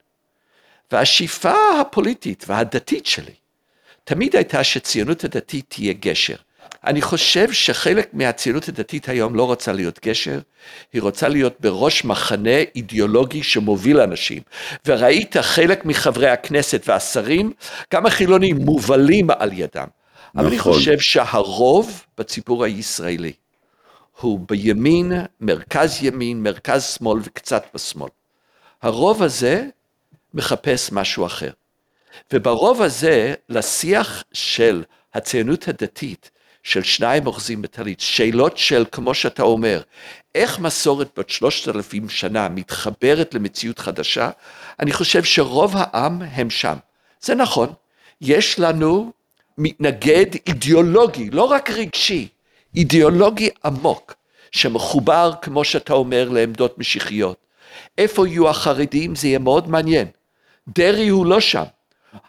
והשאיפה 0.93 1.81
הפוליטית 1.81 2.45
והדתית 2.49 3.07
שלי 3.07 3.35
תמיד 4.05 4.37
הייתה 4.37 4.65
שציונות 4.65 5.25
הדתית 5.25 5.65
תהיה 5.69 5.93
גשר. 5.93 6.37
אני 6.85 7.03
חושב 7.03 7.53
שחלק 7.53 8.09
מהציונות 8.13 8.69
הדתית 8.69 9.09
היום 9.09 9.35
לא 9.35 9.45
רוצה 9.45 9.73
להיות 9.73 10.01
גשר, 10.05 10.41
היא 10.93 11.03
רוצה 11.03 11.29
להיות 11.29 11.61
בראש 11.61 12.05
מחנה 12.05 12.59
אידיאולוגי 12.75 13.43
שמוביל 13.43 14.01
אנשים. 14.01 14.43
וראית 14.87 15.37
חלק 15.37 15.85
מחברי 15.85 16.29
הכנסת 16.29 16.83
והשרים, 16.87 17.53
גם 17.93 18.07
החילונים 18.07 18.57
מובלים 18.57 19.31
על 19.31 19.53
ידם. 19.53 19.87
אבל 20.37 20.47
אני 20.47 20.57
נכון. 20.57 20.73
חושב 20.73 21.01
שהרוב 21.01 22.05
בציבור 22.19 22.65
הישראלי 22.65 23.33
הוא 24.21 24.41
בימין, 24.49 25.13
מרכז 25.41 25.99
ימין, 26.03 26.43
מרכז 26.43 26.85
שמאל 26.85 27.21
וקצת 27.25 27.65
בשמאל. 27.75 28.11
הרוב 28.83 29.23
הזה 29.23 29.67
מחפש 30.35 30.93
משהו 30.93 31.27
אחר. 31.27 31.51
וברוב 32.33 32.83
הזה, 32.83 33.35
לשיח 33.49 34.25
של 34.33 34.85
הציונות 35.15 35.69
הדתית, 35.69 36.31
של 36.63 36.83
שניים 36.83 37.27
אוחזים 37.27 37.63
בטלית, 37.63 38.01
שאלות 38.01 38.59
של, 38.59 38.85
כמו 38.93 39.15
שאתה 39.15 39.43
אומר, 39.43 39.83
איך 40.35 40.59
מסורת 40.59 41.09
בת 41.19 41.31
שלושת 41.31 41.69
אלפים 41.69 42.09
שנה 42.09 42.49
מתחברת 42.49 43.35
למציאות 43.35 43.79
חדשה, 43.79 44.31
אני 44.81 44.93
חושב 44.93 45.25
שרוב 45.25 45.75
העם 45.77 46.23
הם 46.23 46.51
שם. 46.51 46.77
זה 47.21 47.35
נכון, 47.35 47.73
יש 48.21 48.59
לנו 48.59 49.13
מתנגד 49.59 50.27
אידיאולוגי, 50.47 51.31
לא 51.31 51.43
רק 51.43 51.71
רגשי, 51.71 52.29
אידיאולוגי 52.77 53.49
עמוק, 53.65 54.15
שמחובר, 54.51 55.33
כמו 55.43 55.65
שאתה 55.65 55.93
אומר, 55.93 56.29
לעמדות 56.29 56.79
משיחיות. 56.79 57.37
איפה 57.99 58.29
יהיו 58.29 58.49
החרדים? 58.49 59.15
זה 59.15 59.29
יהיה 59.29 59.39
מאוד 59.39 59.69
מעניין. 59.69 60.09
דרעי 60.69 61.09
הוא 61.09 61.27
לא 61.27 61.41
שם. 61.41 61.65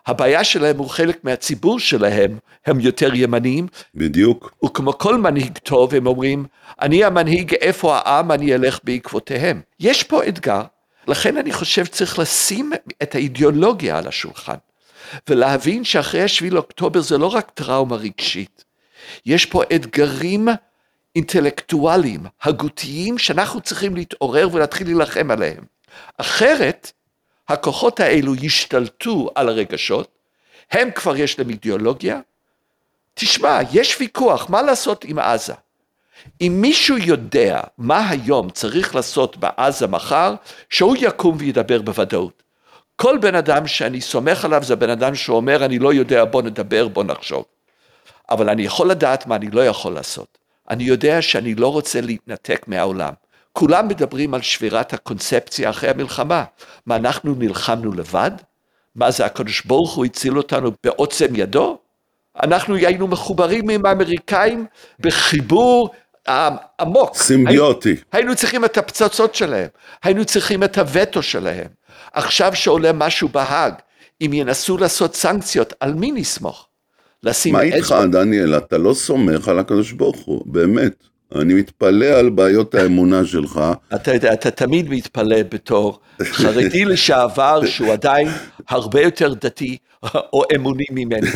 הבעיה 0.08 0.44
שלהם 0.44 0.78
הוא 0.78 0.90
חלק 0.90 1.24
מהציבור 1.24 1.80
שלהם, 1.80 2.38
הם 2.66 2.80
יותר 2.80 3.10
ימניים. 3.14 3.68
בדיוק. 3.96 4.54
וכמו 4.66 4.98
כל 4.98 5.18
מנהיג 5.18 5.58
טוב, 5.58 5.96
הם 5.96 6.08
אומרים, 6.08 6.46
אני 6.82 7.04
המנהיג, 7.04 7.54
איפה 7.54 7.98
העם, 7.98 8.32
אני 8.32 8.56
אלך 8.56 8.80
בעקבותיהם. 8.84 9.62
יש 9.80 10.04
פה 10.04 10.24
אתגר, 10.28 10.62
לכן 11.08 11.38
אני 11.38 11.52
חושב 11.52 11.86
צריך 11.86 12.20
לשים 12.20 12.72
את 13.04 13.16
האידיאולוגיה 13.16 13.98
על 13.98 14.08
השולחן, 14.08 14.56
ולהבין 15.30 15.84
שאחרי 15.84 16.24
השביעי 16.24 16.52
לאוקטובר 16.52 17.02
זה 17.02 17.18
לא 17.18 17.28
רק 17.28 17.52
טראומה 17.54 17.96
רגשית, 17.96 18.64
יש 19.26 19.46
פה 19.46 19.64
אתגרים 19.76 20.48
אינטלקטואליים, 21.16 22.26
הגותיים, 22.44 23.18
שאנחנו 23.18 23.62
צריכים 23.62 23.96
להתעורר 23.96 24.50
ולהתחיל 24.52 24.88
להילחם 24.88 25.32
עליהם. 25.32 25.64
אחרת, 26.18 26.92
הכוחות 27.54 28.00
האלו 28.00 28.36
ישתלטו 28.36 29.30
על 29.36 29.50
הרגשות, 29.50 30.08
הם 30.72 30.92
כבר 30.92 31.16
יש 31.16 31.40
להם 31.40 31.50
אידיאולוגיה. 31.50 32.20
תשמע, 33.14 33.60
יש 33.72 33.98
ויכוח, 34.00 34.50
מה 34.50 34.62
לעשות 34.62 35.04
עם 35.04 35.20
עזה? 35.20 35.54
אם 36.42 36.58
מישהו 36.62 36.98
יודע 36.98 37.62
מה 37.78 38.10
היום 38.10 38.50
צריך 38.50 38.96
לעשות 38.96 39.38
בעזה 39.38 39.88
מחר, 39.88 40.34
שהוא 40.70 40.96
יקום 41.00 41.36
וידבר 41.40 41.82
בוודאות. 41.82 42.44
כל 42.96 43.18
בן 43.18 43.36
אדם 43.36 43.68
שאני 43.68 44.02
סומך 44.02 44.46
עליו 44.46 44.64
זה 44.64 44.76
בן 44.76 44.90
אדם 44.90 45.16
שאומר, 45.16 45.66
אני 45.66 45.80
לא 45.80 45.94
יודע, 45.94 46.26
בוא 46.26 46.42
נדבר, 46.42 46.88
בוא 46.88 47.04
נחשוב. 47.04 47.46
אבל 48.30 48.50
אני 48.50 48.64
יכול 48.64 48.92
לדעת 48.92 49.28
מה 49.28 49.36
אני 49.36 49.52
לא 49.52 49.66
יכול 49.66 49.94
לעשות. 49.94 50.38
אני 50.70 50.84
יודע 50.84 51.22
שאני 51.22 51.56
לא 51.56 51.72
רוצה 51.72 52.02
להתנתק 52.02 52.68
מהעולם. 52.68 53.14
כולם 53.54 53.88
מדברים 53.88 54.34
על 54.34 54.42
שבירת 54.42 54.94
הקונספציה 54.94 55.70
אחרי 55.70 55.90
המלחמה. 55.90 56.44
מה, 56.86 56.96
אנחנו 56.96 57.36
נלחמנו 57.36 57.94
לבד? 57.94 58.32
מה 58.96 59.12
זה, 59.12 59.26
הקדוש 59.26 59.66
ברוך 59.66 59.96
הוא 59.96 60.06
הציל 60.06 60.38
אותנו 60.38 60.72
בעוצם 60.84 61.36
ידו? 61.36 61.78
אנחנו 62.44 62.76
היינו 62.76 63.08
מחוברים 63.08 63.70
עם 63.70 63.86
האמריקאים 63.86 64.66
בחיבור 65.00 65.90
עמוק. 66.80 67.16
סימביוטי. 67.16 67.90
היינו, 67.90 68.04
היינו 68.12 68.36
צריכים 68.36 68.66
את 68.66 68.78
הפצצות 68.78 69.36
שלהם, 69.36 69.68
היינו 70.04 70.26
צריכים 70.26 70.64
את 70.64 70.78
הווטו 70.78 71.24
שלהם. 71.24 71.68
עכשיו 72.14 72.56
שעולה 72.56 72.94
משהו 72.94 73.30
בהאג, 73.30 73.74
אם 74.22 74.34
ינסו 74.34 74.78
לעשות 74.78 75.16
סנקציות, 75.16 75.74
על 75.80 75.94
מי 75.94 76.12
נסמוך? 76.12 76.68
לשים 77.24 77.54
מה 77.54 77.62
איתך, 77.62 77.96
דניאל? 78.12 78.58
אתה 78.58 78.78
לא 78.78 78.94
סומך 78.94 79.48
על 79.48 79.60
הקדוש 79.60 79.92
ברוך 79.92 80.20
הוא, 80.20 80.44
באמת. 80.46 81.11
אני 81.36 81.54
מתפלא 81.54 82.06
על 82.06 82.30
בעיות 82.30 82.76
האמונה 82.76 83.26
שלך. 83.26 83.62
אתה 83.96 84.14
יודע, 84.14 84.34
אתה 84.34 84.52
תמיד 84.52 84.90
מתפלא 84.90 85.44
בתור 85.50 86.00
חרדי 86.24 86.86
לשעבר, 86.92 87.66
שהוא 87.66 87.94
עדיין 87.94 88.28
הרבה 88.70 89.02
יותר 89.02 89.34
דתי 89.34 89.78
או 90.34 90.44
אמוני 90.56 90.86
ממני. 90.92 91.30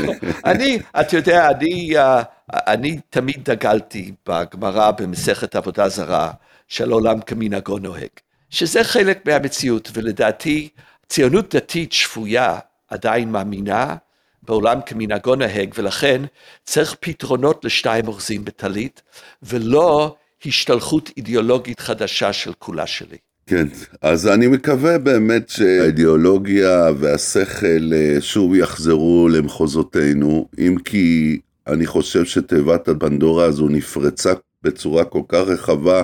אני, 0.50 0.78
אתה 1.00 1.16
יודע, 1.16 1.50
אני, 1.50 1.98
אה, 1.98 2.22
אני 2.52 2.98
תמיד 3.10 3.50
דגלתי 3.50 4.12
בגמרא 4.28 4.90
במסכת 4.90 5.56
עבודה 5.56 5.88
זרה, 5.88 6.30
של 6.68 6.90
עולם 6.90 7.20
כמנהגו 7.20 7.78
נוהג, 7.78 8.08
שזה 8.50 8.84
חלק 8.84 9.26
מהמציאות, 9.26 9.90
ולדעתי 9.94 10.68
ציונות 11.08 11.54
דתית 11.54 11.92
שפויה 11.92 12.58
עדיין 12.88 13.32
מאמינה 13.32 13.96
בעולם 14.42 14.78
כמנהגו 14.86 15.34
נהג, 15.34 15.74
ולכן 15.78 16.22
צריך 16.64 16.96
פתרונות 17.00 17.64
לשתיים 17.64 18.08
אוחזים 18.08 18.44
בטלית, 18.44 19.02
ולא 19.42 20.14
השתלחות 20.46 21.10
אידיאולוגית 21.16 21.80
חדשה 21.80 22.32
של 22.32 22.52
כולה 22.58 22.86
שלי. 22.86 23.16
כן, 23.46 23.66
אז 24.02 24.28
אני 24.28 24.46
מקווה 24.46 24.98
באמת 24.98 25.48
שהאידיאולוגיה 25.48 26.90
והשכל 26.98 27.92
אה, 27.92 28.16
שוב 28.20 28.54
יחזרו 28.54 29.28
למחוזותינו, 29.28 30.48
אם 30.58 30.76
כי 30.84 31.38
אני 31.66 31.86
חושב 31.86 32.24
שתיבת 32.24 32.88
הפנדורה 32.88 33.44
הזו 33.44 33.68
נפרצה 33.68 34.32
בצורה 34.62 35.04
כל 35.04 35.22
כך 35.28 35.38
רחבה, 35.46 36.02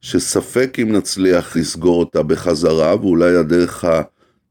שספק 0.00 0.76
אם 0.82 0.92
נצליח 0.92 1.56
לסגור 1.56 2.00
אותה 2.00 2.22
בחזרה, 2.22 2.96
ואולי 2.96 3.36
הדרך 3.36 3.84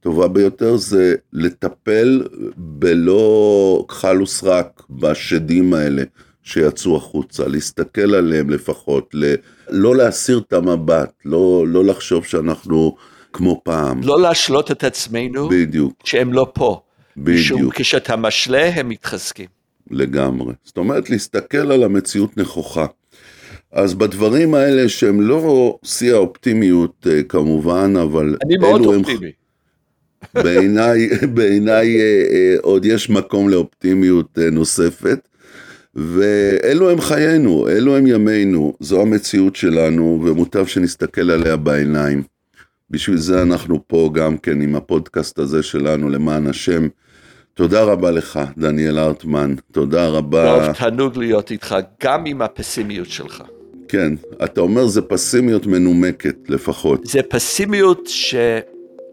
ה... 0.03 0.09
טובה 0.09 0.27
ביותר 0.27 0.77
זה 0.77 1.15
לטפל 1.33 2.23
בלא 2.57 3.85
כחל 3.87 4.21
וסרק 4.21 4.81
בשדים 4.89 5.73
האלה 5.73 6.03
שיצאו 6.43 6.97
החוצה, 6.97 7.47
להסתכל 7.47 8.15
עליהם 8.15 8.49
לפחות, 8.49 9.09
ל... 9.13 9.33
לא 9.69 9.95
להסיר 9.95 10.41
את 10.47 10.53
המבט, 10.53 11.11
לא, 11.25 11.65
לא 11.67 11.85
לחשוב 11.85 12.25
שאנחנו 12.25 12.95
כמו 13.33 13.61
פעם. 13.63 14.01
לא 14.03 14.21
להשלות 14.21 14.71
את 14.71 14.83
עצמנו, 14.83 15.49
בדיוק. 15.49 15.93
שהם 16.03 16.33
לא 16.33 16.51
פה. 16.53 16.81
בדיוק. 17.17 17.59
משום 17.59 17.69
כשאתה 17.71 18.15
משלה 18.15 18.69
הם 18.75 18.89
מתחזקים. 18.89 19.47
לגמרי. 19.91 20.53
זאת 20.63 20.77
אומרת, 20.77 21.09
להסתכל 21.09 21.71
על 21.71 21.83
המציאות 21.83 22.37
נכוחה. 22.37 22.85
אז 23.71 23.93
בדברים 23.93 24.53
האלה 24.53 24.89
שהם 24.89 25.21
לא 25.21 25.77
שיא 25.83 26.13
האופטימיות 26.13 27.07
אה, 27.09 27.23
כמובן, 27.23 27.93
אבל 28.01 28.35
אני 28.45 28.57
מאוד 28.57 28.81
אופטימי. 28.85 29.31
בעיניי, 30.33 31.09
בעיניי 31.35 31.97
אה, 31.97 32.23
אה, 32.31 32.55
עוד 32.61 32.85
יש 32.85 33.09
מקום 33.09 33.49
לאופטימיות 33.49 34.39
אה, 34.41 34.49
נוספת. 34.49 35.27
ואלו 35.95 36.89
הם 36.89 37.01
חיינו, 37.01 37.67
אלו 37.69 37.97
הם 37.97 38.07
ימינו, 38.07 38.73
זו 38.79 39.01
המציאות 39.01 39.55
שלנו, 39.55 40.21
ומוטב 40.25 40.65
שנסתכל 40.65 41.31
עליה 41.31 41.55
בעיניים. 41.55 42.23
בשביל 42.89 43.17
זה 43.17 43.41
אנחנו 43.41 43.79
פה 43.87 44.09
גם 44.13 44.37
כן 44.37 44.61
עם 44.61 44.75
הפודקאסט 44.75 45.39
הזה 45.39 45.63
שלנו, 45.63 46.09
למען 46.09 46.47
השם. 46.47 46.87
תודה 47.53 47.83
רבה 47.83 48.11
לך, 48.11 48.39
דניאל 48.57 48.97
הרטמן, 48.97 49.55
תודה 49.71 50.07
רבה. 50.07 50.65
טוב, 50.65 50.73
תענוג 50.73 51.17
להיות 51.17 51.51
איתך, 51.51 51.75
גם 52.03 52.25
עם 52.25 52.41
הפסימיות 52.41 53.09
שלך. 53.09 53.43
כן, 53.87 54.13
אתה 54.43 54.61
אומר 54.61 54.87
זה 54.87 55.01
פסימיות 55.01 55.67
מנומקת 55.67 56.35
לפחות. 56.49 57.05
זה 57.05 57.19
פסימיות 57.29 58.07
ש... 58.07 58.35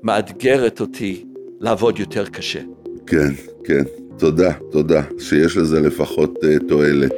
מאתגרת 0.03 0.81
אותי 0.81 1.25
לעבוד 1.61 1.99
יותר 1.99 2.27
קשה. 2.27 2.61
כן, 3.07 3.33
כן. 3.65 3.83
תודה, 4.19 4.53
תודה, 4.71 5.03
שיש 5.19 5.57
לזה 5.57 5.81
לפחות 5.81 6.35
uh, 6.37 6.69
תועלת. 6.69 7.13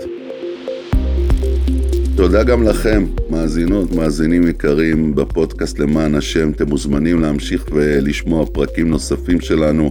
תודה 2.17 2.43
גם 2.43 2.63
לכם, 2.63 3.05
מאזינות, 3.31 3.93
מאזינים 3.93 4.49
יקרים 4.49 5.15
בפודקאסט 5.15 5.79
למען 5.79 6.15
השם. 6.15 6.51
אתם 6.51 6.69
מוזמנים 6.69 7.21
להמשיך 7.21 7.65
ולשמוע 7.73 8.47
פרקים 8.47 8.89
נוספים 8.89 9.41
שלנו 9.41 9.91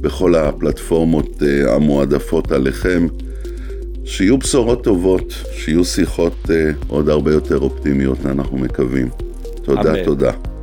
בכל 0.00 0.34
הפלטפורמות 0.34 1.42
uh, 1.42 1.70
המועדפות 1.70 2.52
עליכם. 2.52 3.06
שיהיו 4.04 4.38
בשורות 4.38 4.84
טובות, 4.84 5.34
שיהיו 5.52 5.84
שיחות 5.84 6.36
uh, 6.44 6.50
עוד 6.88 7.08
הרבה 7.08 7.32
יותר 7.32 7.58
אופטימיות, 7.58 8.18
אנחנו 8.26 8.58
מקווים. 8.58 9.08
תודה, 9.62 9.90
אמן. 9.90 10.04
תודה. 10.04 10.53